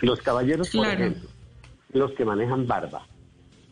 Los 0.00 0.20
caballeros, 0.20 0.70
por 0.70 0.86
ejemplo, 0.86 1.28
los 1.92 2.12
que 2.12 2.24
manejan 2.24 2.66
barba, 2.66 3.06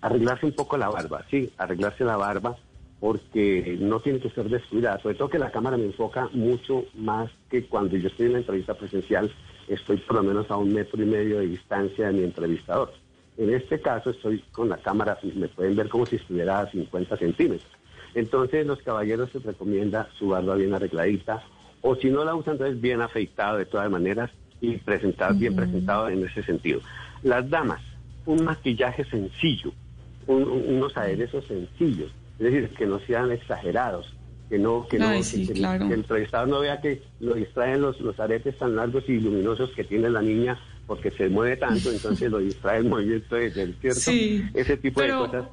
arreglarse 0.00 0.46
un 0.46 0.52
poco 0.52 0.76
la 0.76 0.88
barba, 0.88 1.24
sí, 1.30 1.50
arreglarse 1.58 2.04
la 2.04 2.16
barba 2.16 2.56
porque 2.98 3.76
no 3.78 4.00
tiene 4.00 4.20
que 4.20 4.30
ser 4.30 4.48
descuidada, 4.48 4.98
sobre 5.00 5.16
todo 5.16 5.28
que 5.28 5.38
la 5.38 5.50
cámara 5.50 5.76
me 5.76 5.84
enfoca 5.84 6.28
mucho 6.32 6.84
más 6.94 7.30
que 7.50 7.66
cuando 7.66 7.96
yo 7.96 8.08
estoy 8.08 8.26
en 8.26 8.32
la 8.32 8.38
entrevista 8.38 8.74
presencial, 8.74 9.30
estoy 9.68 9.98
por 9.98 10.16
lo 10.16 10.22
menos 10.22 10.50
a 10.50 10.56
un 10.56 10.72
metro 10.72 11.02
y 11.02 11.06
medio 11.06 11.38
de 11.38 11.46
distancia 11.46 12.06
de 12.06 12.12
mi 12.14 12.24
entrevistador. 12.24 12.92
En 13.36 13.54
este 13.54 13.80
caso 13.80 14.10
estoy 14.10 14.40
con 14.50 14.70
la 14.70 14.78
cámara, 14.78 15.18
me 15.34 15.48
pueden 15.48 15.76
ver 15.76 15.90
como 15.90 16.06
si 16.06 16.16
estuviera 16.16 16.60
a 16.60 16.70
50 16.70 17.16
centímetros. 17.18 17.70
Entonces 18.14 18.66
los 18.66 18.80
caballeros 18.80 19.30
se 19.30 19.40
recomienda 19.40 20.08
su 20.18 20.28
barba 20.28 20.54
bien 20.54 20.72
arregladita, 20.72 21.44
o 21.82 21.94
si 21.96 22.08
no 22.08 22.24
la 22.24 22.34
usan, 22.34 22.54
entonces 22.54 22.80
bien 22.80 23.02
afeitado 23.02 23.58
de 23.58 23.66
todas 23.66 23.90
maneras 23.90 24.30
y 24.60 24.76
presentado, 24.78 25.34
bien 25.34 25.54
presentado 25.56 26.08
en 26.08 26.24
ese 26.24 26.42
sentido. 26.42 26.80
Las 27.22 27.48
damas, 27.50 27.80
un 28.24 28.44
maquillaje 28.44 29.04
sencillo, 29.04 29.72
un- 30.26 30.42
un- 30.44 30.76
unos 30.76 30.96
aderezos 30.96 31.44
sencillos, 31.46 32.10
es 32.38 32.44
decir, 32.52 32.68
que 32.70 32.86
no 32.86 32.98
sean 33.00 33.30
exagerados, 33.32 34.12
que 34.48 34.58
no, 34.58 34.86
que 34.88 34.98
no, 34.98 35.10
que- 35.10 35.22
sí, 35.24 35.46
que, 35.46 35.52
claro. 35.54 35.86
que 35.86 35.94
el 35.94 36.00
entrevistador 36.00 36.48
no 36.48 36.60
vea 36.60 36.80
que 36.80 37.02
lo 37.20 37.34
distraen 37.34 37.80
los, 37.80 38.00
los 38.00 38.18
aretes 38.20 38.56
tan 38.58 38.76
largos 38.76 39.08
y 39.08 39.18
luminosos 39.18 39.70
que 39.72 39.84
tiene 39.84 40.08
la 40.10 40.22
niña 40.22 40.58
porque 40.86 41.10
se 41.10 41.28
mueve 41.28 41.56
tanto, 41.56 41.90
entonces 41.90 42.30
lo 42.30 42.38
distrae 42.38 42.78
el 42.78 42.84
movimiento 42.84 43.34
de- 43.34 43.50
del 43.50 43.74
cierto. 43.80 43.98
Sí, 44.00 44.44
Ese 44.54 44.76
tipo 44.76 45.00
pero- 45.00 45.22
de 45.26 45.28
cosas. 45.30 45.48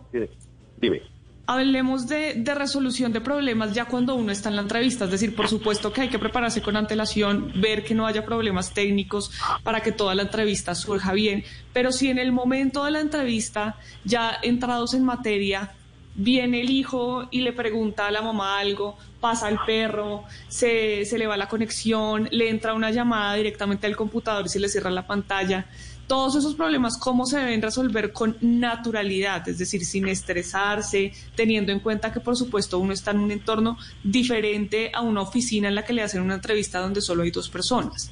Dime. 0.80 1.02
Hablemos 1.46 2.08
de, 2.08 2.36
de 2.36 2.56
resolución 2.56 3.12
de 3.12 3.20
problemas 3.20 3.74
ya 3.74 3.86
cuando 3.86 4.16
uno 4.16 4.32
está 4.32 4.50
en 4.50 4.56
la 4.56 4.62
entrevista. 4.62 5.06
Es 5.06 5.12
decir, 5.12 5.36
por 5.36 5.50
supuesto 5.50 5.92
que 5.92 6.02
hay 6.02 6.10
que 6.10 6.20
prepararse 6.20 6.62
con 6.62 6.78
antelación, 6.78 7.52
ver 7.56 7.84
que 7.84 7.94
no 7.94 8.06
haya 8.06 8.24
problemas 8.26 8.74
técnicos 8.74 9.32
para 9.62 9.82
que 9.82 9.92
toda 9.92 10.16
la 10.16 10.24
entrevista 10.24 10.74
surja 10.74 11.12
bien. 11.12 11.44
Pero 11.74 11.92
si 11.92 12.10
en 12.10 12.18
el 12.18 12.32
momento 12.32 12.86
de 12.86 12.92
la 12.92 13.02
entrevista, 13.02 13.76
ya 14.06 14.38
entrados 14.42 14.94
en 14.94 15.04
materia, 15.04 15.74
viene 16.16 16.62
el 16.62 16.70
hijo 16.70 17.28
y 17.32 17.42
le 17.42 17.54
pregunta 17.54 18.08
a 18.08 18.12
la 18.12 18.22
mamá 18.22 18.60
algo, 18.60 18.98
pasa 19.20 19.50
el 19.50 19.58
perro, 19.66 20.24
se, 20.48 21.06
se 21.06 21.18
le 21.18 21.28
va 21.28 21.38
la 21.38 21.48
conexión, 21.48 22.28
le 22.32 22.50
entra 22.50 22.74
una 22.74 22.92
llamada 22.92 23.36
directamente 23.36 23.88
al 23.88 23.96
computador 23.96 24.46
y 24.46 24.50
se 24.50 24.60
le 24.60 24.70
cierra 24.70 24.92
la 24.92 25.08
pantalla. 25.08 25.66
Todos 26.08 26.36
esos 26.36 26.56
problemas, 26.56 27.00
¿cómo 27.00 27.26
se 27.26 27.40
deben 27.40 27.62
resolver 27.62 28.12
con 28.12 28.38
naturalidad? 28.42 29.48
Es 29.48 29.58
decir, 29.58 29.86
sin 29.86 30.08
estresarse, 30.10 31.12
teniendo 31.36 31.72
en 31.72 31.80
cuenta 31.80 32.12
que, 32.12 32.20
por 32.20 32.36
supuesto, 32.36 32.78
uno 32.80 32.92
está 32.94 33.12
en 33.12 33.20
un 33.20 33.32
entorno 33.32 33.78
diferente 34.04 34.92
a 34.94 35.02
una 35.02 35.22
oficina 35.22 35.70
en 35.70 35.76
la 35.76 35.84
que 35.86 35.94
le 35.94 36.02
hacen 36.02 36.22
una 36.22 36.36
entrevista 36.36 36.80
donde 36.80 37.02
solo 37.02 37.24
hay 37.24 37.32
dos 37.32 37.50
personas. 37.50 38.12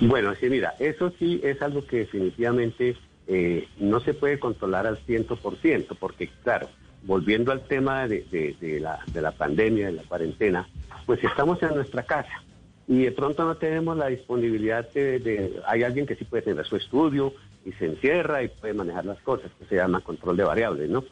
Bueno, 0.00 0.32
sí, 0.40 0.48
mira, 0.48 0.74
eso 0.78 1.12
sí 1.18 1.40
es 1.44 1.60
algo 1.60 1.86
que 1.86 1.98
definitivamente 1.98 2.96
eh, 3.26 3.68
no 3.78 4.00
se 4.00 4.14
puede 4.14 4.38
controlar 4.38 4.86
al 4.86 4.98
100%, 5.06 5.96
porque 6.00 6.28
claro, 6.42 6.68
volviendo 7.02 7.52
al 7.52 7.60
tema 7.66 8.08
de, 8.08 8.26
de- 8.30 8.56
de 8.60 8.80
la, 8.80 9.00
de 9.12 9.20
la 9.20 9.32
pandemia, 9.32 9.86
de 9.86 9.92
la 9.92 10.02
cuarentena, 10.04 10.66
pues 11.06 11.22
estamos 11.22 11.62
en 11.62 11.74
nuestra 11.74 12.02
casa 12.04 12.42
y 12.90 13.04
de 13.04 13.12
pronto 13.12 13.44
no 13.44 13.54
tenemos 13.56 13.96
la 13.96 14.08
disponibilidad 14.08 14.84
de, 14.92 15.60
hay 15.64 15.84
alguien 15.84 16.06
que 16.06 16.16
sí 16.16 16.24
puede 16.24 16.42
tener 16.42 16.66
su 16.66 16.74
estudio 16.74 17.32
y 17.64 17.70
se 17.72 17.86
encierra 17.86 18.42
y 18.42 18.48
puede 18.48 18.74
manejar 18.74 19.04
las 19.04 19.20
cosas, 19.22 19.50
que 19.58 19.64
se 19.66 19.76
llama 19.76 20.00
control 20.00 20.36
de 20.36 20.42
variables, 20.44 20.90
¿no? 20.90 21.04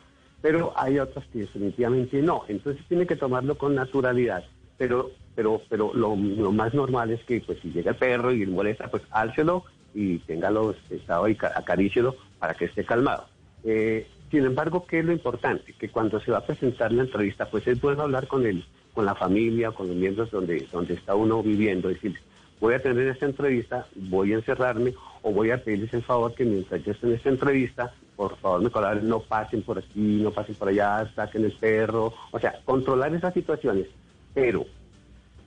Pero 0.42 0.72
hay 0.76 0.98
otras 0.98 1.24
que 1.32 1.40
definitivamente 1.40 2.20
no, 2.20 2.42
entonces 2.48 2.84
tiene 2.88 3.06
que 3.06 3.14
tomarlo 3.16 3.56
con 3.56 3.74
naturalidad, 3.76 4.44
pero 4.76 5.10
pero 5.36 5.62
pero 5.68 5.92
lo, 5.94 6.16
lo 6.16 6.50
más 6.50 6.74
normal 6.74 7.12
es 7.12 7.22
que 7.24 7.40
pues 7.46 7.60
si 7.60 7.70
llega 7.70 7.92
el 7.92 7.96
perro 7.96 8.32
y 8.32 8.44
le 8.44 8.46
molesta, 8.52 8.88
pues 8.90 9.04
álcelo 9.12 9.64
y 9.94 10.18
téngalo 10.18 10.74
estado 10.90 11.28
y 11.28 11.36
ca- 11.36 11.52
acarícielo 11.54 12.16
para 12.40 12.54
que 12.54 12.64
esté 12.64 12.84
calmado. 12.84 13.26
Eh, 13.62 14.04
sin 14.32 14.44
embargo, 14.44 14.84
¿qué 14.86 14.98
es 14.98 15.04
lo 15.04 15.12
importante? 15.12 15.72
Que 15.78 15.88
cuando 15.90 16.18
se 16.20 16.32
va 16.32 16.38
a 16.38 16.46
presentar 16.46 16.92
la 16.92 17.02
entrevista, 17.04 17.46
pues 17.46 17.66
es 17.68 17.80
bueno 17.80 18.02
hablar 18.02 18.26
con 18.26 18.44
el, 18.46 18.64
con 18.98 19.06
la 19.06 19.14
familia, 19.14 19.70
con 19.70 19.86
los 19.86 19.96
miembros 19.96 20.28
donde, 20.32 20.66
donde 20.72 20.94
está 20.94 21.14
uno 21.14 21.40
viviendo, 21.40 21.88
decir, 21.88 22.18
voy 22.58 22.74
a 22.74 22.82
tener 22.82 23.06
esta 23.06 23.26
entrevista, 23.26 23.86
voy 23.94 24.32
a 24.32 24.38
encerrarme 24.38 24.92
o 25.22 25.30
voy 25.30 25.52
a 25.52 25.62
pedirles 25.62 25.94
el 25.94 26.02
favor 26.02 26.34
que 26.34 26.44
mientras 26.44 26.82
yo 26.82 26.90
esté 26.90 27.06
en 27.06 27.12
esta 27.12 27.28
entrevista, 27.28 27.94
por 28.16 28.36
favor 28.38 28.60
me 28.60 28.70
colaboren, 28.70 29.08
no 29.08 29.20
pasen 29.20 29.62
por 29.62 29.78
aquí, 29.78 30.18
no 30.20 30.32
pasen 30.32 30.56
por 30.56 30.66
allá, 30.66 31.08
saquen 31.14 31.44
el 31.44 31.52
perro, 31.52 32.12
o 32.32 32.40
sea, 32.40 32.58
controlar 32.64 33.14
esas 33.14 33.32
situaciones, 33.34 33.86
pero 34.34 34.66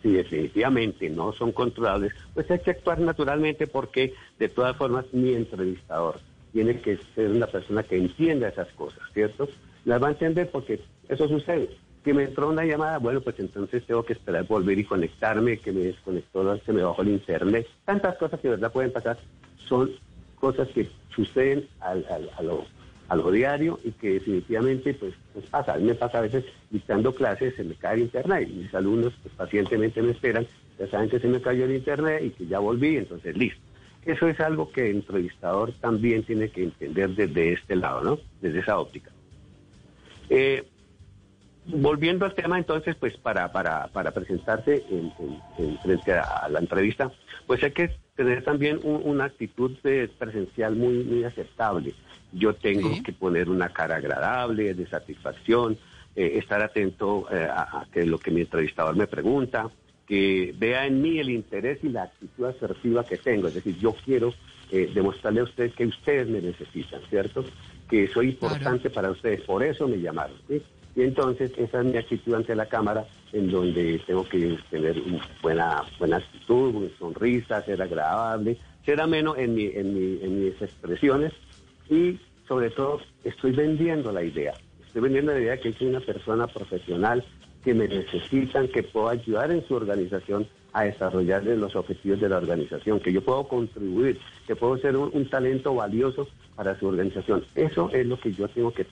si 0.01 0.13
definitivamente 0.13 1.09
no 1.09 1.33
son 1.33 1.51
controlables, 1.51 2.13
pues 2.33 2.49
hay 2.49 2.59
que 2.59 2.71
actuar 2.71 3.01
naturalmente 3.01 3.67
porque 3.67 4.13
de 4.39 4.47
todas 4.47 4.77
formas 4.77 5.03
mi 5.11 5.33
entrevistador 5.33 6.21
tiene 6.53 6.79
que 6.79 6.97
ser 7.15 7.31
una 7.31 7.47
persona 7.47 7.83
que 7.83 7.97
entienda 7.97 8.47
esas 8.47 8.69
cosas, 8.69 9.01
¿cierto? 9.13 9.49
Las 9.83 10.01
va 10.01 10.07
a 10.07 10.11
entender 10.11 10.49
porque 10.49 10.79
eso 11.09 11.27
sucede. 11.27 11.67
Que 12.03 12.13
me 12.13 12.23
entró 12.23 12.49
una 12.49 12.65
llamada, 12.65 12.97
bueno, 12.97 13.21
pues 13.21 13.39
entonces 13.39 13.85
tengo 13.85 14.03
que 14.03 14.13
esperar 14.13 14.45
volver 14.47 14.79
y 14.79 14.83
conectarme, 14.83 15.57
que 15.57 15.71
me 15.71 15.81
desconectó, 15.81 16.57
se 16.57 16.73
me 16.73 16.83
bajó 16.83 17.03
el 17.03 17.09
internet. 17.09 17.67
Tantas 17.85 18.17
cosas 18.17 18.39
que 18.39 18.47
de 18.47 18.55
verdad 18.55 18.71
pueden 18.71 18.91
pasar 18.91 19.17
son 19.67 19.91
cosas 20.39 20.67
que 20.69 20.89
suceden 21.15 21.67
a 21.79 23.15
lo 23.15 23.31
diario 23.31 23.79
y 23.83 23.91
que 23.91 24.13
definitivamente 24.13 24.93
pues, 24.93 25.13
pues 25.33 25.45
pasa. 25.47 25.73
A 25.73 25.77
mí 25.77 25.85
me 25.85 25.95
pasa 25.95 26.19
a 26.19 26.21
veces 26.21 26.45
dictando 26.69 27.13
clases, 27.13 27.55
se 27.55 27.63
me 27.63 27.75
cae 27.75 27.95
el 27.95 28.01
internet 28.03 28.49
y 28.49 28.53
mis 28.53 28.73
alumnos 28.73 29.13
pues, 29.21 29.33
pacientemente 29.35 30.01
me 30.01 30.11
esperan, 30.11 30.47
ya 30.79 30.87
saben 30.87 31.09
que 31.09 31.19
se 31.19 31.27
me 31.27 31.41
cayó 31.41 31.65
el 31.65 31.75
internet 31.75 32.23
y 32.25 32.29
que 32.31 32.47
ya 32.47 32.59
volví, 32.59 32.97
entonces 32.97 33.37
listo. 33.37 33.61
Eso 34.05 34.27
es 34.27 34.39
algo 34.39 34.71
que 34.71 34.89
el 34.89 34.97
entrevistador 34.97 35.73
también 35.73 36.23
tiene 36.23 36.49
que 36.49 36.63
entender 36.63 37.11
desde 37.11 37.53
este 37.53 37.75
lado, 37.75 38.01
¿no? 38.01 38.19
Desde 38.41 38.59
esa 38.59 38.79
óptica. 38.79 39.11
Eh, 40.29 40.63
volviendo 41.65 42.25
al 42.25 42.33
tema, 42.33 42.57
entonces, 42.57 42.95
pues 42.95 43.15
para, 43.17 43.51
para, 43.51 43.87
para 43.87 44.11
presentarse 44.11 44.83
en, 44.89 45.11
en- 45.19 45.41
en 45.57 45.77
frente 45.79 46.13
a, 46.13 46.47
la 46.49 46.59
entrevista, 46.59 47.11
pues 47.47 47.63
hay 47.63 47.71
que 47.71 47.91
tener 48.15 48.43
también 48.43 48.79
un- 48.83 49.01
una 49.05 49.25
actitud 49.25 49.77
de 49.83 50.07
presencial 50.17 50.75
muy, 50.75 51.03
muy 51.03 51.23
aceptable. 51.23 51.93
Yo 52.31 52.55
tengo 52.55 52.95
Sí. 52.95 53.03
que 53.03 53.13
poner 53.13 53.49
una 53.49 53.69
cara 53.69 53.97
agradable, 53.97 54.73
de 54.73 54.87
satisfacción, 54.87 55.77
eh, 56.15 56.33
estar 56.37 56.61
atento 56.61 57.27
eh, 57.31 57.47
a, 57.49 57.81
a 57.81 57.87
que 57.91 58.05
lo 58.05 58.19
que 58.19 58.31
mi 58.31 58.41
entrevistador 58.41 58.95
me 58.95 59.07
pregunta, 59.07 59.69
que 60.07 60.53
vea 60.57 60.85
en 60.85 61.01
mí 61.01 61.19
el 61.19 61.29
interés 61.29 61.79
y 61.83 61.89
la 61.89 62.03
actitud 62.03 62.45
asertiva 62.45 63.05
que 63.05 63.17
tengo. 63.17 63.47
Es 63.47 63.53
decir, 63.53 63.77
yo 63.79 63.95
quiero 64.03 64.33
eh, 64.71 64.89
demostrarle 64.93 65.41
a 65.41 65.43
usted 65.43 65.71
que 65.71 65.85
ustedes 65.85 66.27
me 66.27 66.41
necesitan, 66.41 67.01
¿cierto? 67.09 67.45
Que 67.89 68.07
soy 68.09 68.29
importante 68.29 68.89
para 68.89 69.11
ustedes, 69.11 69.41
por 69.41 69.63
eso 69.63 69.87
me 69.87 69.97
llamaron. 69.97 70.35
¿sí? 70.49 70.61
Y 70.95 71.03
entonces 71.03 71.51
esa 71.57 71.79
es 71.79 71.85
mi 71.85 71.97
actitud 71.97 72.33
ante 72.33 72.55
la 72.55 72.65
cámara, 72.65 73.05
en 73.31 73.49
donde 73.49 74.01
tengo 74.05 74.27
que 74.27 74.57
tener 74.69 75.01
buena, 75.41 75.83
buena 75.97 76.17
actitud, 76.17 76.75
una 76.75 76.89
sonrisa, 76.99 77.61
ser 77.63 77.81
agradable, 77.81 78.57
ser 78.85 78.99
ameno 78.99 79.35
en, 79.35 79.55
mi, 79.55 79.67
en, 79.67 79.93
mi, 79.93 80.23
en 80.23 80.43
mis 80.43 80.61
expresiones 80.61 81.31
y 81.89 82.19
sobre 82.47 82.69
todo 82.71 82.99
estoy 83.23 83.51
vendiendo 83.51 84.11
la 84.11 84.23
idea. 84.23 84.53
Estoy 84.85 85.03
vendiendo 85.03 85.31
la 85.31 85.39
idea 85.39 85.57
que 85.57 85.71
soy 85.71 85.87
una 85.87 86.01
persona 86.01 86.47
profesional 86.47 87.23
que 87.63 87.73
me 87.73 87.87
necesitan, 87.87 88.67
que 88.67 88.83
puedo 88.83 89.07
ayudar 89.07 89.51
en 89.51 89.65
su 89.67 89.75
organización 89.75 90.47
a 90.73 90.83
desarrollar 90.83 91.43
los 91.43 91.75
objetivos 91.75 92.19
de 92.19 92.29
la 92.29 92.37
organización, 92.37 92.99
que 92.99 93.11
yo 93.11 93.21
puedo 93.21 93.47
contribuir, 93.47 94.19
que 94.47 94.55
puedo 94.55 94.77
ser 94.77 94.95
un, 94.95 95.29
talento 95.29 95.75
valioso 95.75 96.27
para 96.55 96.77
su 96.79 96.87
organización. 96.87 97.43
Eso 97.55 97.89
es 97.91 98.05
lo 98.05 98.19
que 98.19 98.31
yo 98.31 98.47
tengo 98.47 98.73
que, 98.73 98.85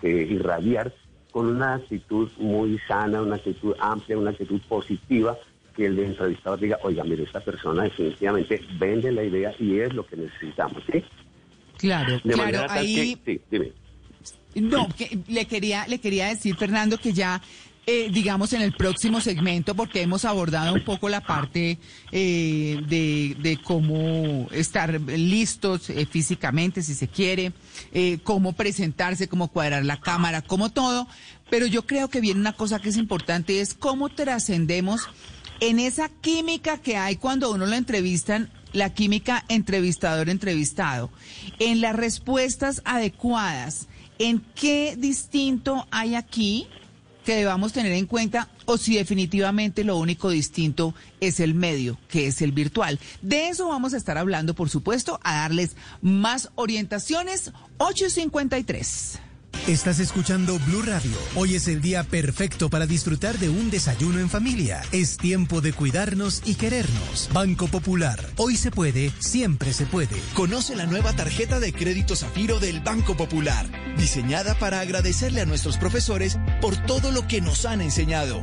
que 0.00 0.08
irradiar 0.08 0.92
con 1.32 1.46
una 1.46 1.74
actitud 1.74 2.30
muy 2.38 2.78
sana, 2.86 3.22
una 3.22 3.36
actitud 3.36 3.74
amplia, 3.80 4.18
una 4.18 4.30
actitud 4.30 4.60
positiva, 4.68 5.36
que 5.74 5.86
el 5.86 5.98
entrevistador 5.98 6.60
diga, 6.60 6.78
oiga, 6.82 7.02
mire, 7.02 7.24
esta 7.24 7.40
persona 7.40 7.84
definitivamente 7.84 8.60
vende 8.78 9.10
la 9.10 9.24
idea 9.24 9.54
y 9.58 9.80
es 9.80 9.92
lo 9.94 10.06
que 10.06 10.16
necesitamos, 10.16 10.82
¿sí? 10.92 11.02
Claro, 11.78 12.20
De 12.22 12.34
claro, 12.34 12.66
ahí... 12.68 13.16
que, 13.16 13.32
sí, 13.32 13.40
dime. 13.50 13.72
No, 14.54 14.86
que 14.96 15.18
le 15.28 15.46
quería, 15.46 15.86
le 15.88 15.98
quería 15.98 16.28
decir, 16.28 16.54
Fernando, 16.56 16.98
que 16.98 17.14
ya, 17.14 17.40
eh, 17.86 18.10
digamos, 18.12 18.52
en 18.52 18.62
el 18.62 18.72
próximo 18.72 19.20
segmento, 19.20 19.74
porque 19.74 20.02
hemos 20.02 20.24
abordado 20.24 20.72
un 20.72 20.84
poco 20.84 21.08
la 21.08 21.20
parte 21.20 21.78
eh, 22.12 22.80
de, 22.86 23.58
cómo 23.64 24.48
estar 24.52 25.00
listos 25.00 25.90
eh, 25.90 26.06
físicamente, 26.06 26.82
si 26.82 26.94
se 26.94 27.08
quiere, 27.08 27.52
eh, 27.92 28.18
cómo 28.22 28.52
presentarse, 28.52 29.28
cómo 29.28 29.48
cuadrar 29.48 29.84
la 29.84 30.00
cámara, 30.00 30.42
cómo 30.42 30.70
todo. 30.70 31.08
Pero 31.50 31.66
yo 31.66 31.84
creo 31.84 32.08
que 32.08 32.20
viene 32.20 32.40
una 32.40 32.52
cosa 32.52 32.78
que 32.78 32.88
es 32.88 32.96
importante, 32.96 33.60
es 33.60 33.74
cómo 33.74 34.08
trascendemos 34.08 35.08
en 35.60 35.80
esa 35.80 36.08
química 36.08 36.78
que 36.78 36.96
hay 36.96 37.16
cuando 37.16 37.50
uno 37.52 37.66
lo 37.66 37.74
entrevistan 37.74 38.50
la 38.72 38.94
química 38.94 39.44
entrevistador-entrevistado, 39.48 41.10
en 41.58 41.82
las 41.82 41.94
respuestas 41.94 42.80
adecuadas, 42.86 43.86
¿en 44.18 44.40
qué 44.54 44.96
distinto 44.96 45.86
hay 45.90 46.14
aquí 46.14 46.68
que 47.24 47.36
debamos 47.36 47.72
tener 47.72 47.92
en 47.92 48.06
cuenta 48.06 48.48
o 48.64 48.78
si 48.78 48.96
definitivamente 48.96 49.84
lo 49.84 49.96
único 49.96 50.30
distinto 50.30 50.94
es 51.20 51.40
el 51.40 51.54
medio, 51.54 51.98
que 52.08 52.26
es 52.26 52.42
el 52.42 52.52
virtual. 52.52 52.98
De 53.20 53.48
eso 53.48 53.68
vamos 53.68 53.94
a 53.94 53.96
estar 53.96 54.18
hablando, 54.18 54.54
por 54.54 54.68
supuesto, 54.68 55.20
a 55.22 55.36
darles 55.36 55.76
más 56.00 56.50
orientaciones. 56.56 57.52
853. 57.78 59.31
Estás 59.66 60.00
escuchando 60.00 60.58
Blue 60.66 60.82
Radio. 60.82 61.16
Hoy 61.36 61.54
es 61.54 61.68
el 61.68 61.80
día 61.80 62.02
perfecto 62.02 62.68
para 62.68 62.84
disfrutar 62.84 63.38
de 63.38 63.48
un 63.48 63.70
desayuno 63.70 64.18
en 64.18 64.28
familia. 64.28 64.82
Es 64.90 65.18
tiempo 65.18 65.60
de 65.60 65.72
cuidarnos 65.72 66.42
y 66.44 66.56
querernos. 66.56 67.30
Banco 67.32 67.68
Popular. 67.68 68.18
Hoy 68.36 68.56
se 68.56 68.72
puede, 68.72 69.12
siempre 69.20 69.72
se 69.72 69.86
puede. 69.86 70.20
Conoce 70.34 70.74
la 70.74 70.86
nueva 70.86 71.14
tarjeta 71.14 71.60
de 71.60 71.72
crédito 71.72 72.16
Zafiro 72.16 72.58
del 72.58 72.80
Banco 72.80 73.16
Popular, 73.16 73.70
diseñada 73.96 74.58
para 74.58 74.80
agradecerle 74.80 75.42
a 75.42 75.46
nuestros 75.46 75.78
profesores 75.78 76.38
por 76.60 76.76
todo 76.76 77.12
lo 77.12 77.28
que 77.28 77.40
nos 77.40 77.64
han 77.64 77.80
enseñado. 77.80 78.42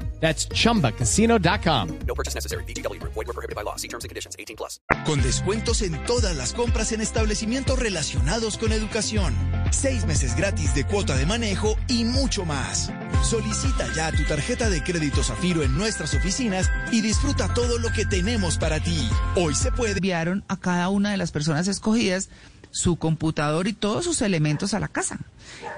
That's 0.21 0.47
chumbacasino.com. 0.49 1.99
No 2.07 2.13
purchase 2.13 2.35
necessary. 2.35 2.63
BGW. 2.65 3.01
Void 3.03 3.27
were 3.27 3.33
prohibited 3.33 3.55
by 3.55 3.63
law. 3.63 3.75
See 3.75 3.87
terms 3.87 4.05
and 4.05 4.09
conditions. 4.09 4.35
18 4.39 4.55
plus. 4.55 4.79
Con 5.03 5.21
descuentos 5.21 5.81
en 5.81 5.97
todas 6.05 6.35
las 6.37 6.53
compras 6.53 6.91
en 6.91 7.01
establecimientos 7.01 7.79
relacionados 7.79 8.57
con 8.57 8.71
educación. 8.71 9.33
Seis 9.71 10.05
meses 10.05 10.35
gratis 10.35 10.75
de 10.75 10.85
cuota 10.85 11.15
de 11.17 11.25
manejo 11.25 11.75
y 11.87 12.03
mucho 12.05 12.45
más. 12.45 12.91
Solicita 13.23 13.91
ya 13.95 14.11
tu 14.11 14.23
tarjeta 14.25 14.69
de 14.69 14.83
crédito 14.83 15.23
Zafiro 15.23 15.63
en 15.63 15.75
nuestras 15.77 16.13
oficinas 16.13 16.71
y 16.91 17.01
disfruta 17.01 17.53
todo 17.53 17.79
lo 17.79 17.89
que 17.91 18.05
tenemos 18.05 18.57
para 18.57 18.79
ti. 18.79 19.09
Hoy 19.35 19.55
se 19.55 19.71
puede. 19.71 19.93
Enviaron 19.93 20.43
a 20.47 20.57
cada 20.57 20.89
una 20.89 21.11
de 21.11 21.17
las 21.17 21.31
personas 21.31 21.67
escogidas 21.67 22.29
su 22.71 22.95
computador 22.95 23.67
y 23.67 23.73
todos 23.73 24.05
sus 24.05 24.21
elementos 24.21 24.73
a 24.73 24.79
la 24.79 24.87
casa. 24.87 25.19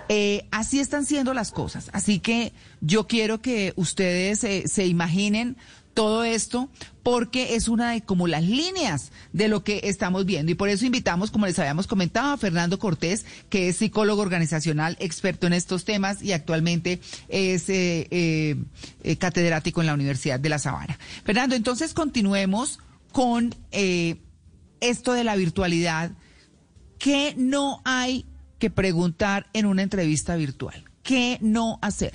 Eh, 0.09 0.45
así 0.51 0.79
están 0.79 1.05
siendo 1.05 1.33
las 1.33 1.51
cosas. 1.51 1.89
Así 1.91 2.19
que 2.19 2.53
yo 2.81 3.07
quiero 3.07 3.41
que 3.41 3.73
ustedes 3.75 4.43
eh, 4.43 4.63
se 4.67 4.85
imaginen 4.85 5.57
todo 5.93 6.23
esto 6.23 6.69
porque 7.03 7.55
es 7.55 7.67
una 7.67 7.91
de 7.91 8.01
como 8.01 8.27
las 8.27 8.43
líneas 8.43 9.11
de 9.31 9.47
lo 9.47 9.63
que 9.63 9.81
estamos 9.83 10.25
viendo 10.25 10.51
y 10.51 10.55
por 10.55 10.69
eso 10.69 10.85
invitamos, 10.85 11.29
como 11.29 11.45
les 11.45 11.59
habíamos 11.59 11.85
comentado, 11.85 12.33
a 12.33 12.37
Fernando 12.37 12.79
Cortés, 12.79 13.25
que 13.49 13.69
es 13.69 13.77
psicólogo 13.77 14.21
organizacional, 14.21 14.97
experto 14.99 15.45
en 15.45 15.53
estos 15.53 15.85
temas 15.85 16.23
y 16.23 16.31
actualmente 16.31 16.99
es 17.27 17.69
eh, 17.69 18.07
eh, 18.09 19.15
catedrático 19.17 19.81
en 19.81 19.87
la 19.87 19.93
Universidad 19.93 20.39
de 20.39 20.49
La 20.49 20.59
Sabana. 20.59 20.97
Fernando, 21.25 21.55
entonces 21.55 21.93
continuemos 21.93 22.79
con 23.11 23.55
esto 24.79 25.13
de 25.13 25.23
la 25.23 25.35
virtualidad 25.35 26.11
¿Qué 27.03 27.33
no 27.35 27.81
hay 27.83 28.25
que 28.59 28.69
preguntar 28.69 29.47
en 29.51 29.65
una 29.65 29.83
entrevista 29.83 30.37
virtual? 30.37 30.85
¿Qué 31.03 31.37
no 31.41 31.77
hacer? 31.81 32.13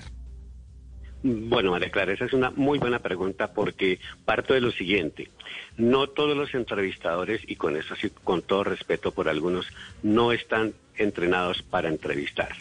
Bueno, 1.23 1.73
María 1.73 1.90
Clara, 1.90 2.14
esa 2.14 2.25
es 2.25 2.33
una 2.33 2.50
muy 2.52 2.78
buena 2.78 3.00
pregunta 3.00 3.52
porque 3.52 4.00
parto 4.25 4.54
de 4.54 4.62
lo 4.62 4.71
siguiente. 4.71 5.28
No 5.76 6.07
todos 6.07 6.35
los 6.35 6.54
entrevistadores, 6.54 7.42
y 7.46 7.57
con 7.57 7.77
eso 7.77 7.96
sí, 7.96 8.11
con 8.24 8.40
todo 8.40 8.64
respeto 8.64 9.12
por 9.12 9.29
algunos, 9.29 9.66
no 10.03 10.33
están 10.33 10.72
entrenados 10.96 11.61
para 11.61 11.90
entrevistar. 11.90 12.57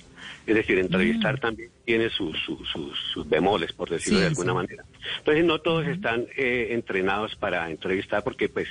Es 0.46 0.56
decir, 0.56 0.80
entrevistar 0.80 1.36
mm. 1.36 1.40
también 1.40 1.70
tiene 1.86 2.10
sus, 2.10 2.38
sus, 2.44 3.30
bemoles, 3.30 3.74
por 3.74 3.90
decirlo 3.90 4.20
de 4.20 4.28
alguna 4.28 4.54
manera. 4.54 4.86
Entonces, 5.20 5.44
no 5.46 5.60
todos 5.60 5.88
están 5.88 6.26
eh, 6.38 6.70
entrenados 6.72 7.36
para 7.36 7.70
entrevistar 7.70 8.24
porque, 8.24 8.50
pues, 8.50 8.70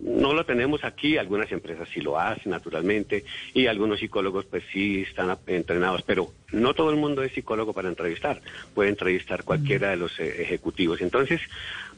no 0.00 0.32
lo 0.32 0.44
tenemos 0.44 0.84
aquí, 0.84 1.16
algunas 1.16 1.50
empresas 1.52 1.88
sí 1.92 2.00
lo 2.00 2.18
hacen 2.18 2.50
naturalmente 2.50 3.24
y 3.54 3.66
algunos 3.66 4.00
psicólogos 4.00 4.46
pues 4.46 4.64
sí 4.72 5.02
están 5.02 5.36
entrenados, 5.46 6.02
pero 6.02 6.32
no 6.50 6.74
todo 6.74 6.90
el 6.90 6.96
mundo 6.96 7.22
es 7.22 7.32
psicólogo 7.32 7.72
para 7.72 7.88
entrevistar, 7.88 8.40
puede 8.74 8.90
entrevistar 8.90 9.44
cualquiera 9.44 9.90
de 9.90 9.96
los 9.96 10.18
eh, 10.18 10.42
ejecutivos. 10.42 11.00
Entonces 11.00 11.40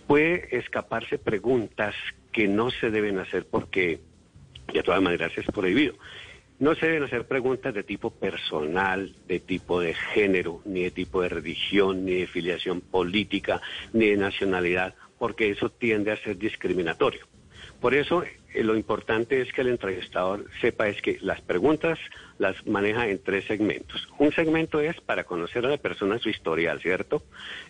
puede 0.07 0.57
escaparse 0.57 1.19
preguntas 1.19 1.95
que 2.33 2.49
no 2.49 2.71
se 2.71 2.91
deben 2.91 3.19
hacer 3.19 3.47
porque 3.51 4.01
de 4.73 4.83
todas 4.83 5.03
maneras 5.03 5.33
es 5.37 5.47
prohibido. 5.47 5.95
No 6.59 6.75
se 6.75 6.87
deben 6.87 7.03
hacer 7.03 7.27
preguntas 7.27 7.75
de 7.75 7.83
tipo 7.83 8.11
personal, 8.11 9.13
de 9.27 9.41
tipo 9.41 9.81
de 9.81 9.95
género, 9.95 10.61
ni 10.65 10.85
de 10.85 10.91
tipo 10.93 11.21
de 11.21 11.29
religión, 11.29 12.05
ni 12.05 12.15
de 12.15 12.27
filiación 12.27 12.81
política, 12.81 13.61
ni 13.93 14.07
de 14.07 14.17
nacionalidad, 14.17 14.95
porque 15.19 15.51
eso 15.51 15.69
tiende 15.71 16.13
a 16.13 16.17
ser 16.17 16.39
discriminatorio. 16.39 17.27
Por 17.81 17.95
eso 17.95 18.23
lo 18.63 18.77
importante 18.77 19.41
es 19.41 19.53
que 19.53 19.63
el 19.63 19.69
entrevistador 19.69 20.47
sepa 20.61 20.89
es 20.89 21.01
que 21.03 21.19
las 21.21 21.41
preguntas 21.41 21.99
las 22.39 22.67
maneja 22.67 23.09
en 23.09 23.23
tres 23.23 23.45
segmentos. 23.45 24.09
Un 24.19 24.33
segmento 24.33 24.81
es 24.81 25.01
para 25.01 25.25
conocer 25.25 25.65
a 25.67 25.71
la 25.71 25.77
persona 25.77 26.19
su 26.19 26.29
historial, 26.29 26.81
¿cierto? 26.81 27.23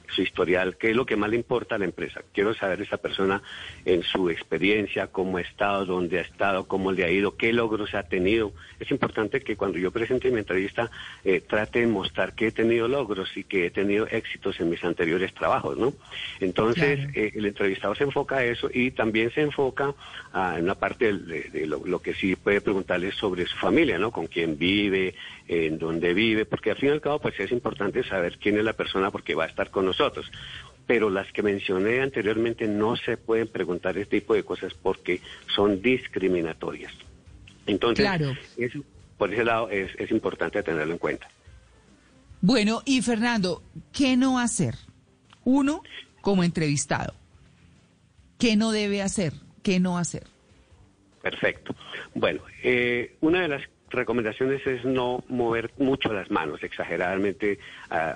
Su 0.08 0.22
historial, 0.22 0.76
qué 0.76 0.90
es 0.90 0.96
lo 0.96 1.06
que 1.06 1.16
más 1.16 1.30
le 1.30 1.36
importa 1.36 1.74
a 1.74 1.78
la 1.78 1.84
empresa. 1.84 2.22
Quiero 2.32 2.54
saber 2.54 2.80
esa 2.80 2.96
persona 2.96 3.42
en 3.84 4.02
su 4.02 4.30
experiencia, 4.30 5.08
cómo 5.08 5.38
ha 5.38 5.42
estado, 5.42 5.84
dónde 5.84 6.18
ha 6.18 6.22
estado, 6.22 6.66
cómo 6.66 6.92
le 6.92 7.04
ha 7.04 7.10
ido, 7.10 7.36
qué 7.36 7.52
logros 7.52 7.94
ha 7.94 8.04
tenido. 8.04 8.52
Es 8.80 8.90
importante 8.90 9.40
que 9.40 9.56
cuando 9.56 9.78
yo 9.78 9.90
presente 9.90 10.30
mi 10.30 10.38
entrevista 10.38 10.90
eh, 11.24 11.40
trate 11.40 11.80
de 11.80 11.86
mostrar 11.86 12.34
que 12.34 12.48
he 12.48 12.52
tenido 12.52 12.88
logros 12.88 13.36
y 13.36 13.44
que 13.44 13.66
he 13.66 13.70
tenido 13.70 14.06
éxitos 14.06 14.60
en 14.60 14.70
mis 14.70 14.82
anteriores 14.84 15.34
trabajos, 15.34 15.76
¿no? 15.76 15.92
Entonces, 16.40 17.00
eh, 17.14 17.32
el 17.34 17.46
entrevistador 17.46 17.96
se 17.96 18.04
enfoca 18.04 18.36
a 18.36 18.44
eso 18.44 18.70
y 18.72 18.90
también 18.90 19.30
se 19.32 19.42
enfoca 19.42 19.94
a 20.32 20.56
una 20.58 20.73
parte 20.74 21.12
de, 21.12 21.66
lo, 21.66 21.84
lo, 21.84 22.00
que 22.00 22.14
sí 22.14 22.36
puede 22.36 22.60
preguntarle 22.60 23.12
sobre 23.12 23.46
su 23.46 23.56
familia, 23.56 23.98
¿no? 23.98 24.10
Con 24.10 24.26
quién 24.26 24.58
vive, 24.58 25.14
en 25.48 25.78
dónde 25.78 26.14
vive, 26.14 26.44
porque 26.44 26.70
al 26.70 26.76
fin 26.76 26.90
y 26.90 26.92
al 26.92 27.00
cabo 27.00 27.18
pues 27.18 27.38
es 27.40 27.52
importante 27.52 28.02
saber 28.04 28.38
quién 28.38 28.58
es 28.58 28.64
la 28.64 28.72
persona 28.72 29.10
porque 29.10 29.34
va 29.34 29.44
a 29.44 29.48
estar 29.48 29.70
con 29.70 29.84
nosotros. 29.84 30.30
Pero 30.86 31.08
las 31.10 31.32
que 31.32 31.42
mencioné 31.42 32.00
anteriormente 32.00 32.66
no 32.66 32.96
se 32.96 33.16
pueden 33.16 33.48
preguntar 33.48 33.96
este 33.96 34.20
tipo 34.20 34.34
de 34.34 34.42
cosas 34.42 34.74
porque 34.74 35.20
son 35.46 35.80
discriminatorias. 35.80 36.92
Entonces, 37.66 38.06
eso, 38.56 38.80
por 39.16 39.32
ese 39.32 39.44
lado 39.44 39.70
es, 39.70 39.90
es 39.98 40.10
importante 40.10 40.62
tenerlo 40.62 40.92
en 40.92 40.98
cuenta. 40.98 41.28
Bueno, 42.42 42.82
y 42.84 43.00
Fernando, 43.00 43.62
¿qué 43.92 44.18
no 44.18 44.38
hacer? 44.38 44.74
Uno, 45.44 45.82
como 46.20 46.44
entrevistado. 46.44 47.14
¿Qué 48.38 48.56
no 48.56 48.72
debe 48.72 49.00
hacer? 49.00 49.32
¿Qué 49.62 49.80
no 49.80 49.96
hacer? 49.96 50.24
Perfecto. 51.24 51.74
Bueno, 52.14 52.42
eh, 52.62 53.16
una 53.22 53.40
de 53.40 53.48
las 53.48 53.62
recomendaciones 53.88 54.66
es 54.66 54.84
no 54.84 55.24
mover 55.28 55.70
mucho 55.78 56.12
las 56.12 56.30
manos, 56.30 56.62
exageradamente 56.62 57.58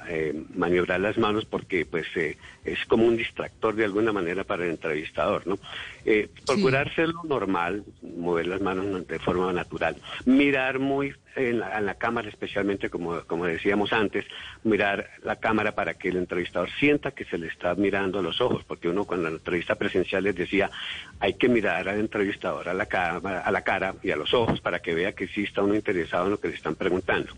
eh, 0.08 0.44
maniobrar 0.54 1.00
las 1.00 1.16
manos 1.16 1.46
porque 1.46 1.86
pues 1.86 2.06
eh, 2.16 2.36
es 2.64 2.84
como 2.84 3.06
un 3.06 3.16
distractor 3.16 3.76
de 3.76 3.86
alguna 3.86 4.12
manera 4.12 4.44
para 4.44 4.64
el 4.64 4.70
entrevistador, 4.72 5.46
¿no? 5.46 5.58
Eh, 6.04 6.28
procurar 6.46 6.94
ser 6.94 7.08
lo 7.08 7.24
normal, 7.24 7.82
mover 8.02 8.46
las 8.46 8.60
manos 8.60 9.06
de 9.06 9.18
forma 9.18 9.50
natural, 9.54 9.96
mirar 10.26 10.78
muy 10.78 11.14
en 11.38 11.59
la, 11.61 11.94
cámara 11.94 12.29
especialmente 12.29 12.90
como, 12.90 13.20
como 13.22 13.46
decíamos 13.46 13.92
antes, 13.92 14.24
mirar 14.64 15.11
la 15.22 15.37
cámara 15.37 15.74
para 15.74 15.94
que 15.94 16.09
el 16.09 16.16
entrevistador 16.16 16.70
sienta 16.79 17.12
que 17.12 17.24
se 17.24 17.38
le 17.38 17.46
está 17.46 17.74
mirando 17.74 18.18
a 18.18 18.22
los 18.22 18.40
ojos, 18.40 18.64
porque 18.64 18.88
uno 18.88 19.05
cuando 19.05 19.29
la 19.29 19.37
entrevista 19.37 19.77
presencial 19.77 20.24
les 20.24 20.37
decía 20.37 20.70
hay 21.20 21.35
que 21.35 21.48
mirar 21.48 21.88
al 21.88 21.98
entrevistador 21.98 22.68
a 22.68 22.74
la, 22.74 22.85
a 22.85 23.51
la 23.51 23.62
cara 23.62 23.94
y 24.03 24.11
a 24.11 24.16
los 24.16 24.35
ojos 24.35 24.61
para 24.61 24.81
que 24.81 24.94
vea 24.94 25.12
que 25.12 25.29
sí 25.29 25.44
está 25.44 25.62
uno 25.62 25.74
interesado 25.74 26.24
en 26.24 26.31
lo 26.33 26.40
que 26.40 26.48
le 26.48 26.55
están 26.55 26.74
preguntando. 26.74 27.33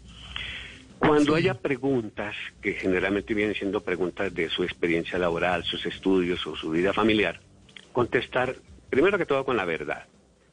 Cuando 0.99 1.35
haya 1.35 1.55
preguntas, 1.55 2.37
que 2.61 2.75
generalmente 2.75 3.33
vienen 3.33 3.55
siendo 3.55 3.81
preguntas 3.81 4.35
de 4.35 4.51
su 4.51 4.65
experiencia 4.65 5.19
laboral, 5.19 5.65
sus 5.65 5.87
estudios 5.87 6.47
o 6.47 6.55
su 6.55 6.71
vida 6.71 6.93
familiar, 6.93 7.41
contestar 7.93 8.55
primero 8.91 9.17
que 9.17 9.25
todo 9.25 9.45
con 9.45 9.57
la 9.57 9.65
verdad. 9.65 10.05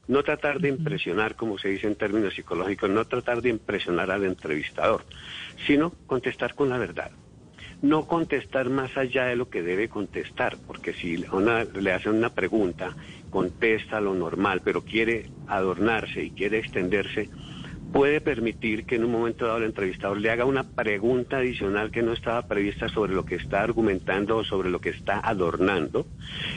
No 0.07 0.23
tratar 0.23 0.59
de 0.59 0.69
impresionar, 0.69 1.35
como 1.35 1.57
se 1.57 1.69
dice 1.69 1.87
en 1.87 1.95
términos 1.95 2.33
psicológicos, 2.33 2.89
no 2.89 3.05
tratar 3.05 3.41
de 3.41 3.49
impresionar 3.49 4.09
al 4.09 4.23
entrevistador, 4.23 5.03
sino 5.65 5.91
contestar 6.05 6.55
con 6.55 6.69
la 6.69 6.77
verdad. 6.77 7.11
No 7.81 8.07
contestar 8.07 8.69
más 8.69 8.95
allá 8.97 9.25
de 9.25 9.35
lo 9.35 9.49
que 9.49 9.61
debe 9.61 9.89
contestar, 9.89 10.57
porque 10.65 10.93
si 10.93 11.17
le 11.17 11.91
hacen 11.93 12.15
una 12.15 12.29
pregunta, 12.29 12.95
contesta 13.29 14.01
lo 14.01 14.15
normal, 14.15 14.61
pero 14.63 14.81
quiere 14.81 15.29
adornarse 15.47 16.23
y 16.23 16.31
quiere 16.31 16.59
extenderse, 16.59 17.29
puede 17.91 18.21
permitir 18.21 18.85
que 18.85 18.95
en 18.95 19.05
un 19.05 19.11
momento 19.11 19.45
dado 19.45 19.57
el 19.57 19.65
entrevistador 19.65 20.19
le 20.19 20.29
haga 20.31 20.45
una 20.45 20.63
pregunta 20.63 21.37
adicional 21.37 21.91
que 21.91 22.01
no 22.01 22.13
estaba 22.13 22.47
prevista 22.47 22.89
sobre 22.89 23.13
lo 23.13 23.25
que 23.25 23.35
está 23.35 23.61
argumentando 23.61 24.37
o 24.37 24.43
sobre 24.43 24.69
lo 24.69 24.81
que 24.81 24.89
está 24.89 25.19
adornando 25.19 26.07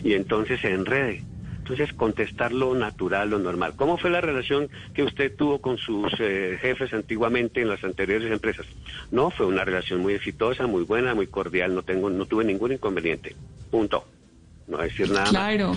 y 0.03 0.15
entonces 0.15 0.61
se 0.61 0.73
enrede. 0.73 1.23
Entonces, 1.71 1.95
contestar 1.97 2.53
lo 2.53 2.75
natural, 2.75 3.31
lo 3.31 3.39
normal. 3.39 3.75
¿Cómo 3.77 3.97
fue 3.97 4.11
la 4.11 4.21
relación 4.21 4.69
que 4.93 5.05
usted 5.05 5.37
tuvo 5.37 5.61
con 5.61 5.79
sus 5.79 6.13
eh, 6.19 6.59
jefes 6.61 6.93
antiguamente 6.93 7.61
en 7.61 7.69
las 7.69 7.85
anteriores 7.85 8.33
empresas? 8.33 8.67
No, 9.13 9.31
fue 9.31 9.47
una 9.47 9.65
relación 9.65 10.01
muy 10.01 10.15
exitosa, 10.15 10.67
muy 10.67 10.83
buena, 10.83 11.15
muy 11.15 11.29
cordial. 11.29 11.73
No 11.73 11.83
tengo, 11.83 12.11
no 12.11 12.27
tuve 12.27 12.45
ningún 12.45 12.73
inconveniente. 12.73 13.37
Punto. 13.71 14.05
No 14.67 14.79
decir 14.79 15.11
nada. 15.11 15.31
Claro. 15.31 15.77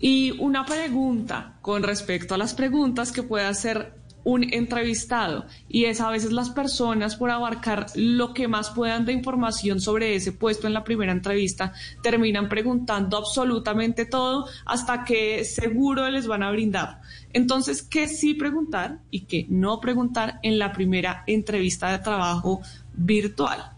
Y 0.00 0.32
una 0.40 0.66
pregunta 0.66 1.58
con 1.62 1.84
respecto 1.84 2.34
a 2.34 2.38
las 2.38 2.52
preguntas 2.52 3.12
que 3.12 3.22
puede 3.22 3.46
hacer 3.46 3.92
un 4.24 4.52
entrevistado 4.52 5.46
y 5.68 5.84
es 5.84 6.00
a 6.00 6.10
veces 6.10 6.32
las 6.32 6.50
personas 6.50 7.16
por 7.16 7.30
abarcar 7.30 7.86
lo 7.94 8.34
que 8.34 8.48
más 8.48 8.70
puedan 8.70 9.04
de 9.04 9.12
información 9.12 9.80
sobre 9.80 10.14
ese 10.14 10.32
puesto 10.32 10.66
en 10.66 10.74
la 10.74 10.82
primera 10.82 11.12
entrevista 11.12 11.72
terminan 12.02 12.48
preguntando 12.48 13.16
absolutamente 13.16 14.06
todo 14.06 14.46
hasta 14.64 15.04
que 15.04 15.44
seguro 15.44 16.08
les 16.10 16.26
van 16.26 16.42
a 16.42 16.50
brindar. 16.50 17.00
Entonces, 17.32 17.82
¿qué 17.82 18.08
sí 18.08 18.34
preguntar 18.34 18.98
y 19.10 19.26
qué 19.26 19.46
no 19.48 19.80
preguntar 19.80 20.38
en 20.42 20.58
la 20.58 20.72
primera 20.72 21.22
entrevista 21.26 21.92
de 21.92 21.98
trabajo 21.98 22.62
virtual? 22.94 23.72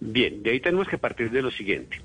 Bien, 0.00 0.42
de 0.42 0.50
ahí 0.50 0.60
tenemos 0.60 0.88
que 0.88 0.96
partir 0.96 1.30
de 1.30 1.42
lo 1.42 1.50
siguiente. 1.50 2.00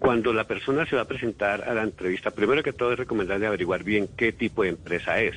Cuando 0.00 0.32
la 0.32 0.44
persona 0.44 0.84
se 0.84 0.96
va 0.96 1.02
a 1.02 1.08
presentar 1.08 1.62
a 1.62 1.74
la 1.74 1.84
entrevista, 1.84 2.32
primero 2.32 2.62
que 2.62 2.72
todo 2.72 2.92
es 2.92 2.98
recomendable 2.98 3.46
averiguar 3.46 3.84
bien 3.84 4.08
qué 4.16 4.32
tipo 4.32 4.64
de 4.64 4.70
empresa 4.70 5.20
es 5.20 5.36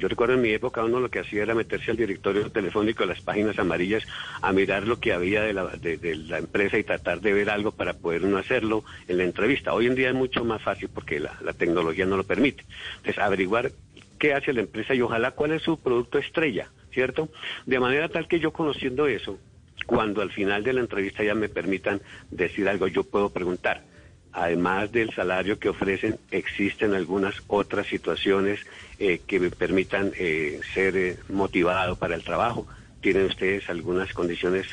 yo 0.00 0.08
recuerdo 0.08 0.34
en 0.34 0.40
mi 0.40 0.50
época 0.50 0.82
uno 0.82 0.98
lo 0.98 1.10
que 1.10 1.20
hacía 1.20 1.42
era 1.42 1.54
meterse 1.54 1.90
al 1.90 1.96
directorio 1.98 2.50
telefónico 2.50 3.02
de 3.02 3.08
las 3.08 3.20
páginas 3.20 3.58
amarillas 3.58 4.02
a 4.40 4.52
mirar 4.52 4.86
lo 4.86 4.98
que 4.98 5.12
había 5.12 5.42
de 5.42 5.52
la, 5.52 5.66
de, 5.66 6.16
la 6.16 6.38
empresa 6.38 6.78
y 6.78 6.84
tratar 6.84 7.20
de 7.20 7.32
ver 7.34 7.50
algo 7.50 7.72
para 7.72 7.92
poder 7.92 8.24
uno 8.24 8.38
hacerlo 8.38 8.82
en 9.08 9.18
la 9.18 9.24
entrevista. 9.24 9.74
Hoy 9.74 9.86
en 9.86 9.94
día 9.94 10.08
es 10.08 10.14
mucho 10.14 10.44
más 10.44 10.62
fácil 10.62 10.88
porque 10.92 11.20
la 11.20 11.52
tecnología 11.52 12.06
no 12.06 12.16
lo 12.16 12.24
permite. 12.24 12.64
Entonces, 12.96 13.18
averiguar 13.18 13.72
qué 14.18 14.34
hace 14.34 14.52
la 14.52 14.60
empresa 14.60 14.94
y 14.94 15.02
ojalá 15.02 15.32
cuál 15.32 15.52
es 15.52 15.62
su 15.62 15.78
producto 15.78 16.18
estrella, 16.18 16.70
¿cierto? 16.92 17.28
De 17.66 17.78
manera 17.78 18.08
tal 18.08 18.26
que 18.26 18.40
yo 18.40 18.52
conociendo 18.52 19.06
eso, 19.06 19.38
cuando 19.86 20.22
al 20.22 20.30
final 20.30 20.62
de 20.64 20.72
la 20.72 20.80
entrevista 20.80 21.22
ya 21.22 21.34
me 21.34 21.48
permitan 21.48 22.00
decir 22.30 22.68
algo, 22.68 22.86
yo 22.86 23.04
puedo 23.04 23.30
preguntar 23.30 23.89
además 24.32 24.92
del 24.92 25.12
salario 25.12 25.58
que 25.58 25.68
ofrecen, 25.68 26.18
existen 26.30 26.94
algunas 26.94 27.34
otras 27.46 27.86
situaciones 27.86 28.60
eh, 28.98 29.20
que 29.26 29.40
me 29.40 29.50
permitan 29.50 30.12
eh, 30.16 30.60
ser 30.74 30.96
eh, 30.96 31.16
motivado 31.28 31.96
para 31.96 32.14
el 32.14 32.22
trabajo. 32.22 32.66
¿Tienen 33.00 33.26
ustedes 33.26 33.68
algunas 33.70 34.12
condiciones 34.12 34.66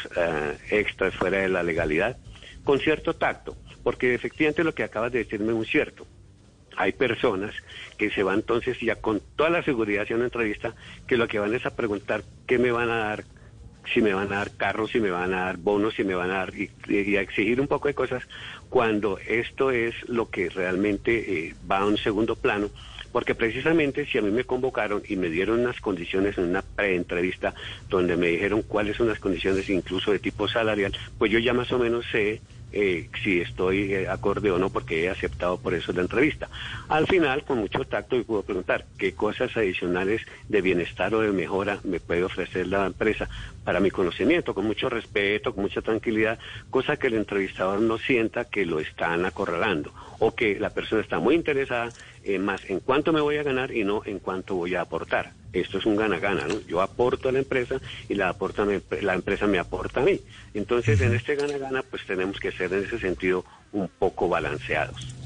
extras 0.70 1.16
fuera 1.16 1.38
de 1.38 1.48
la 1.48 1.64
legalidad? 1.64 2.18
Con 2.66 2.78
cierto 2.80 3.14
tacto, 3.14 3.56
porque 3.84 4.14
efectivamente 4.14 4.66
lo 4.66 4.76
que 4.76 4.84
acabas 4.84 5.14
de 5.14 5.20
decirme 5.20 5.54
es 5.54 5.54
un 5.54 5.66
cierto. 5.66 6.06
Hay 6.76 6.92
personas 6.92 7.56
que 7.98 8.12
se 8.12 8.24
van 8.24 8.40
entonces 8.40 8.78
ya 8.82 8.98
con 8.98 9.22
toda 9.38 9.50
la 9.50 9.64
seguridad 9.64 10.04
hacia 10.04 10.18
una 10.18 10.26
entrevista 10.26 10.76
que 11.08 11.16
lo 11.16 11.30
que 11.30 11.40
van 11.40 11.56
es 11.56 11.66
a 11.66 11.74
preguntar 11.74 12.22
qué 12.46 12.60
me 12.60 12.72
van 12.72 12.90
a 12.90 12.98
dar, 12.98 13.24
si 13.94 14.02
me 14.02 14.14
van 14.14 14.32
a 14.32 14.38
dar 14.38 14.52
carros, 14.52 14.92
si 14.92 15.00
me 15.00 15.12
van 15.12 15.34
a 15.34 15.46
dar 15.46 15.58
bonos, 15.58 15.96
si 15.96 16.04
me 16.04 16.16
van 16.16 16.32
a 16.32 16.40
dar 16.40 16.54
y, 16.56 17.16
a 17.16 17.22
exigir 17.22 17.60
un 17.62 17.68
poco 17.68 17.88
de 17.88 17.94
cosas 17.94 18.24
cuando 18.70 19.18
esto 19.28 19.72
es 19.72 19.96
lo 20.08 20.30
que 20.30 20.50
realmente 20.50 21.48
eh, 21.48 21.56
va 21.70 21.80
a 21.80 21.86
un 21.86 21.98
segundo 21.98 22.36
plano. 22.36 22.70
Porque 23.12 23.36
precisamente 23.36 24.06
si 24.06 24.18
a 24.18 24.22
mí 24.22 24.32
me 24.32 24.44
convocaron 24.44 25.02
y 25.08 25.16
me 25.16 25.30
dieron 25.30 25.62
unas 25.62 25.80
condiciones 25.80 26.38
en 26.38 26.46
una 26.46 26.62
preentrevista 26.62 27.54
donde 27.90 28.18
me 28.18 28.28
dijeron 28.28 28.62
cuáles 28.62 28.98
son 28.98 29.08
las 29.08 29.20
condiciones 29.20 29.70
incluso 29.70 30.12
de 30.12 30.20
tipo 30.20 30.48
salarial, 30.48 30.94
pues 31.18 31.32
yo 31.32 31.40
ya 31.40 31.54
más 31.54 31.72
o 31.72 31.80
menos 31.80 32.06
sé 32.12 32.42
eh, 32.72 33.10
si 33.24 33.40
estoy 33.40 33.94
eh, 33.94 34.10
acorde 34.10 34.52
o 34.52 34.58
no 34.58 34.70
porque 34.70 35.04
he 35.04 35.10
aceptado 35.10 35.58
por 35.58 35.74
eso 35.74 35.94
la 35.94 36.02
entrevista. 36.02 36.50
Al 36.90 37.08
final, 37.08 37.44
con 37.44 37.60
mucho 37.60 37.86
tacto, 37.86 38.16
me 38.16 38.24
puedo 38.24 38.44
preguntar 38.44 38.86
qué 38.98 39.14
cosas 39.14 39.56
adicionales 39.56 40.22
de 40.48 40.62
bienestar 40.62 41.14
o 41.16 41.22
de 41.22 41.32
mejora 41.32 41.80
me 41.84 42.00
puede 42.00 42.24
ofrecer 42.24 42.68
la 42.68 42.86
empresa 42.86 43.30
para 43.64 43.80
mi 43.80 43.92
conocimiento, 43.92 44.54
con 44.54 44.66
mucho 44.66 44.90
respeto, 44.90 45.54
con 45.54 45.64
mucha 45.64 45.82
tranquilidad, 45.82 46.40
cosa 46.70 46.98
que 46.98 47.08
el 47.08 47.16
entrevistador 47.16 47.82
no 47.82 47.98
sienta 47.98 48.46
que 48.46 48.66
lo 48.66 48.80
están 48.80 49.26
acorralando 49.26 49.94
o 50.20 50.34
que 50.36 50.60
la 50.60 50.70
persona 50.70 51.02
está 51.02 51.20
muy 51.20 51.36
interesada 51.36 51.94
en 52.24 52.44
más 52.44 52.62
en 52.70 52.80
cuánto 52.80 53.14
me 53.14 53.22
voy 53.22 53.38
a 53.38 53.44
ganar 53.44 53.72
y 53.72 53.84
no 53.84 54.02
en 54.06 54.20
cuánto 54.20 54.56
voy 54.56 54.76
a 54.76 54.82
aportar. 54.82 55.37
Esto 55.54 55.78
es 55.78 55.86
un 55.86 55.96
gana-gana, 55.96 56.48
¿no? 56.48 56.60
Yo 56.68 56.82
aporto 56.82 57.30
a 57.30 57.32
la 57.32 57.40
empresa 57.40 57.80
y 58.08 58.16
la, 58.16 58.30
aporta, 58.30 58.66
la 59.02 59.14
empresa 59.14 59.48
me 59.48 59.60
aporta 59.60 60.02
a 60.02 60.04
mí. 60.04 60.20
Entonces, 60.54 61.00
en 61.02 61.16
este 61.16 61.36
gana-gana, 61.36 61.84
pues 61.84 62.06
tenemos 62.06 62.40
que 62.40 62.52
ser 62.52 62.74
en 62.74 62.84
ese 62.84 63.00
sentido 63.00 63.46
un 63.72 63.88
poco 63.88 64.30
balanceados. 64.30 65.17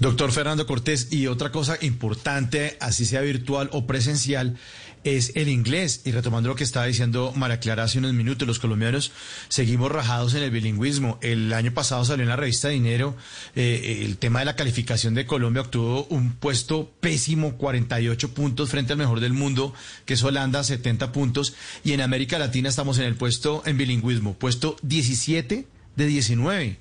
Doctor 0.00 0.32
Fernando 0.32 0.66
Cortés, 0.66 1.08
y 1.10 1.26
otra 1.26 1.52
cosa 1.52 1.76
importante, 1.82 2.78
así 2.80 3.04
sea 3.04 3.20
virtual 3.20 3.68
o 3.70 3.86
presencial, 3.86 4.56
es 5.04 5.32
el 5.34 5.50
inglés. 5.50 6.00
Y 6.06 6.12
retomando 6.12 6.48
lo 6.48 6.54
que 6.54 6.64
estaba 6.64 6.86
diciendo 6.86 7.34
María 7.36 7.60
Clara 7.60 7.82
hace 7.82 7.98
unos 7.98 8.14
minutos, 8.14 8.48
los 8.48 8.58
colombianos 8.58 9.12
seguimos 9.50 9.92
rajados 9.92 10.32
en 10.32 10.42
el 10.42 10.50
bilingüismo. 10.50 11.18
El 11.20 11.52
año 11.52 11.74
pasado 11.74 12.02
salió 12.06 12.22
en 12.22 12.30
la 12.30 12.36
revista 12.36 12.70
Dinero 12.70 13.14
eh, 13.54 14.02
el 14.06 14.16
tema 14.16 14.38
de 14.38 14.46
la 14.46 14.56
calificación 14.56 15.12
de 15.12 15.26
Colombia, 15.26 15.60
obtuvo 15.60 16.04
un 16.04 16.32
puesto 16.32 16.90
pésimo, 17.00 17.58
48 17.58 18.32
puntos 18.32 18.70
frente 18.70 18.94
al 18.94 18.98
mejor 18.98 19.20
del 19.20 19.34
mundo, 19.34 19.74
que 20.06 20.14
es 20.14 20.22
Holanda, 20.22 20.64
70 20.64 21.12
puntos. 21.12 21.52
Y 21.84 21.92
en 21.92 22.00
América 22.00 22.38
Latina 22.38 22.70
estamos 22.70 22.98
en 22.98 23.04
el 23.04 23.16
puesto 23.16 23.62
en 23.66 23.76
bilingüismo, 23.76 24.32
puesto 24.32 24.76
17 24.80 25.66
de 25.96 26.06
19. 26.06 26.78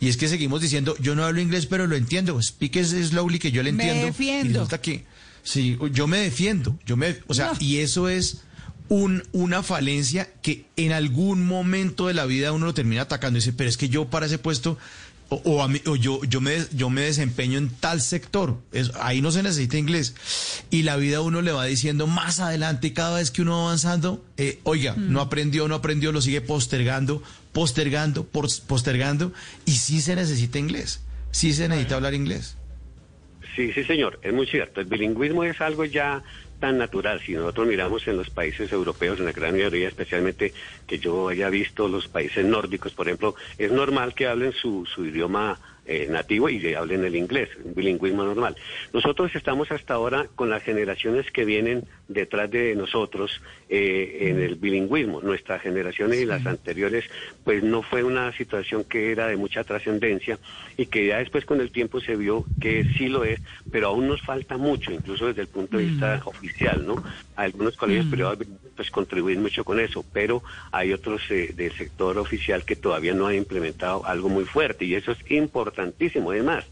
Y 0.00 0.08
es 0.08 0.16
que 0.16 0.28
seguimos 0.28 0.60
diciendo, 0.60 0.96
yo 1.00 1.14
no 1.14 1.24
hablo 1.24 1.40
inglés, 1.40 1.66
pero 1.66 1.86
lo 1.86 1.96
entiendo. 1.96 2.40
Speak 2.40 2.82
slowly, 2.84 3.38
que 3.38 3.50
yo 3.50 3.62
lo 3.62 3.68
entiendo. 3.68 3.94
Me 3.94 4.06
defiendo. 4.06 4.68
Y 4.70 4.78
que, 4.78 5.04
sí, 5.42 5.76
yo 5.92 6.06
me 6.06 6.18
defiendo. 6.18 6.78
Yo 6.86 6.96
me, 6.96 7.16
o 7.26 7.34
sea, 7.34 7.52
y 7.58 7.78
eso 7.78 8.08
es 8.08 8.42
un, 8.88 9.22
una 9.32 9.62
falencia 9.62 10.28
que 10.40 10.66
en 10.76 10.92
algún 10.92 11.46
momento 11.46 12.06
de 12.06 12.14
la 12.14 12.26
vida 12.26 12.52
uno 12.52 12.66
lo 12.66 12.74
termina 12.74 13.02
atacando. 13.02 13.38
Y 13.38 13.40
dice, 13.40 13.52
pero 13.52 13.68
es 13.68 13.76
que 13.76 13.88
yo 13.88 14.06
para 14.06 14.26
ese 14.26 14.38
puesto 14.38 14.78
o, 15.30 15.62
a 15.62 15.68
mí, 15.68 15.80
o 15.86 15.96
yo, 15.96 16.24
yo, 16.24 16.40
me, 16.40 16.56
yo 16.72 16.88
me 16.88 17.02
desempeño 17.02 17.58
en 17.58 17.68
tal 17.68 18.00
sector. 18.00 18.56
ahí 19.00 19.20
no 19.20 19.30
se 19.30 19.42
necesita 19.42 19.76
inglés. 19.76 20.14
Y 20.70 20.82
la 20.82 20.96
vida 20.96 21.20
uno 21.20 21.42
le 21.42 21.52
va 21.52 21.66
diciendo 21.66 22.06
más 22.06 22.40
adelante, 22.40 22.92
cada 22.94 23.18
vez 23.18 23.30
que 23.30 23.42
uno 23.42 23.58
va 23.58 23.64
avanzando, 23.64 24.24
eh, 24.38 24.58
oiga, 24.62 24.94
mm. 24.94 25.12
no 25.12 25.20
aprendió, 25.20 25.68
no 25.68 25.74
aprendió, 25.74 26.12
lo 26.12 26.22
sigue 26.22 26.40
postergando, 26.40 27.22
postergando, 27.52 28.24
postergando. 28.24 29.32
Y 29.66 29.72
sí 29.72 30.00
se 30.00 30.16
necesita 30.16 30.58
inglés. 30.58 31.02
Sí 31.30 31.52
se 31.52 31.68
necesita 31.68 31.96
hablar 31.96 32.14
inglés. 32.14 32.56
Sí, 33.54 33.72
sí, 33.72 33.84
señor, 33.84 34.18
es 34.22 34.32
muy 34.32 34.46
cierto. 34.46 34.80
El 34.80 34.86
bilingüismo 34.86 35.44
es 35.44 35.60
algo 35.60 35.84
ya 35.84 36.22
tan 36.58 36.78
natural. 36.78 37.20
Si 37.20 37.32
nosotros 37.32 37.66
miramos 37.66 38.06
en 38.08 38.16
los 38.16 38.30
países 38.30 38.72
europeos, 38.72 39.18
en 39.18 39.26
la 39.26 39.32
gran 39.32 39.52
mayoría, 39.52 39.88
especialmente 39.88 40.52
que 40.86 40.98
yo 40.98 41.28
haya 41.28 41.48
visto 41.50 41.88
los 41.88 42.08
países 42.08 42.44
nórdicos, 42.44 42.92
por 42.92 43.06
ejemplo, 43.06 43.34
es 43.58 43.70
normal 43.70 44.14
que 44.14 44.26
hablen 44.26 44.52
su, 44.52 44.86
su 44.86 45.04
idioma 45.04 45.58
eh, 45.90 46.06
nativo 46.10 46.50
y 46.50 46.74
hablen 46.74 47.04
el 47.04 47.16
inglés, 47.16 47.48
un 47.64 47.74
bilingüismo 47.74 48.22
normal. 48.22 48.56
Nosotros 48.92 49.34
estamos 49.34 49.72
hasta 49.72 49.94
ahora 49.94 50.26
con 50.34 50.50
las 50.50 50.62
generaciones 50.62 51.30
que 51.30 51.46
vienen 51.46 51.84
detrás 52.08 52.50
de 52.50 52.74
nosotros 52.74 53.40
eh, 53.68 54.18
en 54.22 54.40
el 54.40 54.56
bilingüismo. 54.56 55.20
Nuestras 55.20 55.62
generaciones 55.62 56.20
y 56.20 56.24
las 56.24 56.44
anteriores, 56.46 57.04
pues 57.44 57.62
no 57.62 57.82
fue 57.82 58.02
una 58.02 58.32
situación 58.32 58.84
que 58.84 59.12
era 59.12 59.28
de 59.28 59.36
mucha 59.36 59.62
trascendencia 59.62 60.38
y 60.76 60.86
que 60.86 61.06
ya 61.06 61.18
después 61.18 61.44
con 61.44 61.60
el 61.60 61.70
tiempo 61.70 62.00
se 62.00 62.16
vio 62.16 62.44
que 62.60 62.84
sí 62.96 63.08
lo 63.08 63.24
es, 63.24 63.40
pero 63.70 63.88
aún 63.88 64.08
nos 64.08 64.22
falta 64.22 64.56
mucho, 64.56 64.90
incluso 64.90 65.26
desde 65.26 65.42
el 65.42 65.48
punto 65.48 65.76
de 65.76 65.84
vista 65.84 66.22
mm. 66.24 66.28
oficial, 66.28 66.86
¿no? 66.86 67.02
Algunos 67.36 67.76
colegios 67.76 68.06
mm. 68.06 68.10
privados 68.10 68.46
pues 68.74 68.90
contribuyen 68.90 69.42
mucho 69.42 69.64
con 69.64 69.80
eso, 69.80 70.04
pero 70.12 70.42
hay 70.70 70.92
otros 70.92 71.22
eh, 71.30 71.52
del 71.54 71.72
sector 71.72 72.16
oficial 72.16 72.64
que 72.64 72.76
todavía 72.76 73.12
no 73.12 73.26
han 73.26 73.34
implementado 73.34 74.06
algo 74.06 74.28
muy 74.28 74.44
fuerte 74.44 74.84
y 74.84 74.94
eso 74.94 75.12
es 75.12 75.18
importantísimo. 75.30 76.30
Además, 76.30 76.64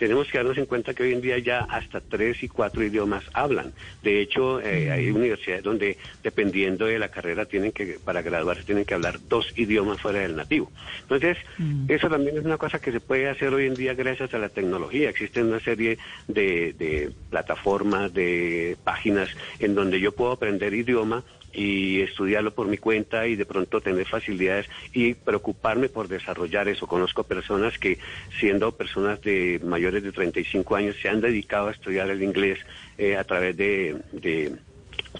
tenemos 0.00 0.28
que 0.28 0.38
darnos 0.38 0.56
en 0.56 0.64
cuenta 0.64 0.94
que 0.94 1.02
hoy 1.02 1.12
en 1.12 1.20
día 1.20 1.38
ya 1.38 1.60
hasta 1.60 2.00
tres 2.00 2.42
y 2.42 2.48
cuatro 2.48 2.82
idiomas 2.82 3.22
hablan. 3.34 3.74
De 4.02 4.22
hecho, 4.22 4.58
eh, 4.58 4.79
hay 4.88 5.10
universidades 5.10 5.64
donde, 5.64 5.98
dependiendo 6.22 6.86
de 6.86 6.98
la 6.98 7.10
carrera, 7.10 7.44
tienen 7.46 7.72
que, 7.72 7.98
para 8.04 8.22
graduarse, 8.22 8.62
tienen 8.62 8.84
que 8.84 8.94
hablar 8.94 9.18
dos 9.28 9.52
idiomas 9.56 10.00
fuera 10.00 10.20
del 10.20 10.36
nativo. 10.36 10.70
Entonces, 11.02 11.38
mm. 11.58 11.86
eso 11.88 12.08
también 12.08 12.38
es 12.38 12.44
una 12.44 12.58
cosa 12.58 12.80
que 12.80 12.92
se 12.92 13.00
puede 13.00 13.28
hacer 13.28 13.52
hoy 13.52 13.66
en 13.66 13.74
día 13.74 13.94
gracias 13.94 14.32
a 14.34 14.38
la 14.38 14.48
tecnología. 14.48 15.10
Existen 15.10 15.46
una 15.46 15.60
serie 15.60 15.98
de, 16.28 16.74
de 16.78 17.10
plataformas, 17.30 18.14
de 18.14 18.76
páginas 18.84 19.28
en 19.58 19.74
donde 19.74 20.00
yo 20.00 20.12
puedo 20.12 20.32
aprender 20.32 20.72
idioma 20.72 21.24
y 21.52 22.00
estudiarlo 22.00 22.52
por 22.52 22.68
mi 22.68 22.78
cuenta 22.78 23.26
y 23.26 23.36
de 23.36 23.44
pronto 23.44 23.80
tener 23.80 24.06
facilidades 24.06 24.68
y 24.92 25.14
preocuparme 25.14 25.88
por 25.88 26.08
desarrollar 26.08 26.68
eso. 26.68 26.86
Conozco 26.86 27.24
personas 27.24 27.78
que 27.78 27.98
siendo 28.38 28.72
personas 28.72 29.20
de 29.22 29.60
mayores 29.64 30.02
de 30.02 30.12
35 30.12 30.76
años 30.76 30.96
se 31.00 31.08
han 31.08 31.20
dedicado 31.20 31.68
a 31.68 31.72
estudiar 31.72 32.10
el 32.10 32.22
inglés 32.22 32.58
eh, 32.98 33.16
a 33.16 33.24
través 33.24 33.56
de, 33.56 33.96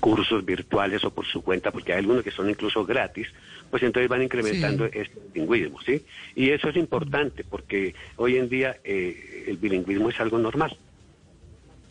cursos 0.00 0.44
virtuales 0.44 1.04
o 1.04 1.10
por 1.10 1.26
su 1.26 1.42
cuenta, 1.42 1.70
porque 1.70 1.92
hay 1.92 1.98
algunos 2.00 2.22
que 2.24 2.30
son 2.30 2.48
incluso 2.50 2.84
gratis, 2.84 3.28
pues 3.70 3.82
entonces 3.82 4.08
van 4.08 4.22
incrementando 4.22 4.86
Sí. 4.86 4.98
este 4.98 5.18
bilingüismo, 5.32 5.80
¿sí? 5.82 6.04
Y 6.34 6.50
eso 6.50 6.68
es 6.68 6.76
importante 6.76 7.44
porque 7.44 7.94
hoy 8.16 8.36
en 8.36 8.48
día 8.48 8.76
eh, 8.84 9.44
el 9.48 9.56
bilingüismo 9.56 10.10
es 10.10 10.18
algo 10.20 10.38
normal. 10.38 10.76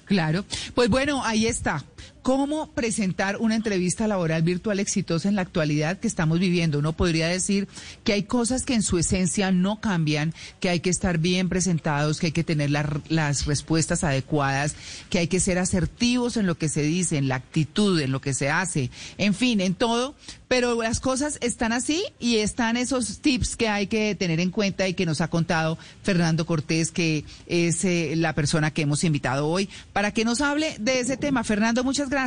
Claro. 0.06 0.44
Pues 0.74 0.90
bueno, 0.90 1.22
ahí 1.24 1.46
está. 1.46 1.84
¿Cómo 2.30 2.70
presentar 2.74 3.38
una 3.38 3.56
entrevista 3.56 4.08
laboral 4.08 4.44
virtual 4.44 4.80
exitosa 4.80 5.30
en 5.30 5.36
la 5.36 5.42
actualidad 5.42 5.98
que 5.98 6.08
estamos 6.08 6.38
viviendo? 6.38 6.78
Uno 6.78 6.94
podría 6.94 7.28
decir 7.28 7.68
que 8.04 8.14
hay 8.14 8.22
cosas 8.22 8.62
que 8.66 8.76
en 8.76 8.84
su 8.84 9.00
esencia 9.00 9.52
no 9.52 9.82
cambian, 9.82 10.36
que 10.60 10.70
hay 10.70 10.80
que 10.80 10.92
estar 10.92 11.18
bien 11.18 11.50
presentados, 11.50 12.20
que 12.20 12.28
hay 12.28 12.32
que 12.32 12.44
tener 12.44 12.70
la- 12.70 13.02
las 13.10 13.48
respuestas 13.48 14.04
adecuadas, 14.04 14.76
que 15.10 15.18
hay 15.18 15.28
que 15.28 15.40
ser 15.40 15.58
asertivos 15.58 16.38
en 16.38 16.46
lo 16.46 16.56
que 16.56 16.70
se 16.70 16.84
dice, 16.84 17.18
en 17.18 17.30
la 17.30 17.34
actitud, 17.34 18.00
en 18.00 18.12
lo 18.12 18.22
que 18.22 18.36
se 18.36 18.52
hace, 18.52 18.92
en 19.18 19.34
fin, 19.34 19.60
en 19.60 19.74
todo. 19.74 20.14
Pero 20.48 20.82
las 20.82 21.00
cosas 21.00 21.38
están 21.42 21.74
así 21.74 22.04
y 22.20 22.38
están 22.38 22.76
esos 22.76 23.20
tips 23.20 23.56
que 23.56 23.70
hay 23.70 23.86
que 23.86 24.16
tener 24.16 24.40
en 24.40 24.50
cuenta 24.50 24.88
y 24.88 24.96
que 24.96 25.06
nos 25.06 25.22
ha 25.22 25.28
contado 25.30 25.78
Fernando 26.02 26.46
Cortés, 26.48 26.92
que 26.92 27.24
es 27.46 27.86
eh, 27.86 28.14
la 28.16 28.34
persona 28.34 28.72
que 28.72 28.82
hemos 28.84 29.04
invitado 29.04 29.48
hoy, 29.48 29.70
para 29.94 30.12
que 30.12 30.26
nos 30.26 30.42
hable 30.42 30.76
de 30.80 31.00
ese 31.02 31.18
tema. 31.18 31.44
Fernando, 31.44 31.84
muchas 31.84 32.10
gracias. 32.10 32.19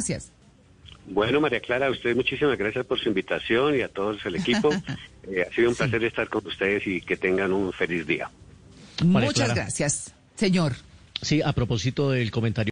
Bueno, 1.07 1.40
María 1.40 1.61
Clara, 1.61 1.87
a 1.88 1.90
usted 1.90 2.14
muchísimas 2.14 2.57
gracias 2.57 2.87
por 2.87 3.00
su 3.00 3.09
invitación 3.09 3.76
y 3.76 3.83
a 3.83 3.88
todos 3.88 4.24
el 4.24 4.37
equipo. 4.37 4.70
Eh, 5.24 5.46
ha 5.48 5.55
sido 5.55 5.70
un 5.70 5.76
placer 5.76 6.02
estar 6.02 6.28
con 6.28 6.44
ustedes 6.44 6.85
y 6.85 7.00
que 7.00 7.16
tengan 7.16 7.52
un 7.52 7.72
feliz 7.72 8.05
día. 8.05 8.28
María 9.05 9.28
Muchas 9.28 9.44
Clara. 9.44 9.62
gracias, 9.62 10.12
señor. 10.35 10.72
Sí, 11.20 11.40
a 11.40 11.52
propósito 11.52 12.11
del 12.11 12.33
comentario. 12.33 12.70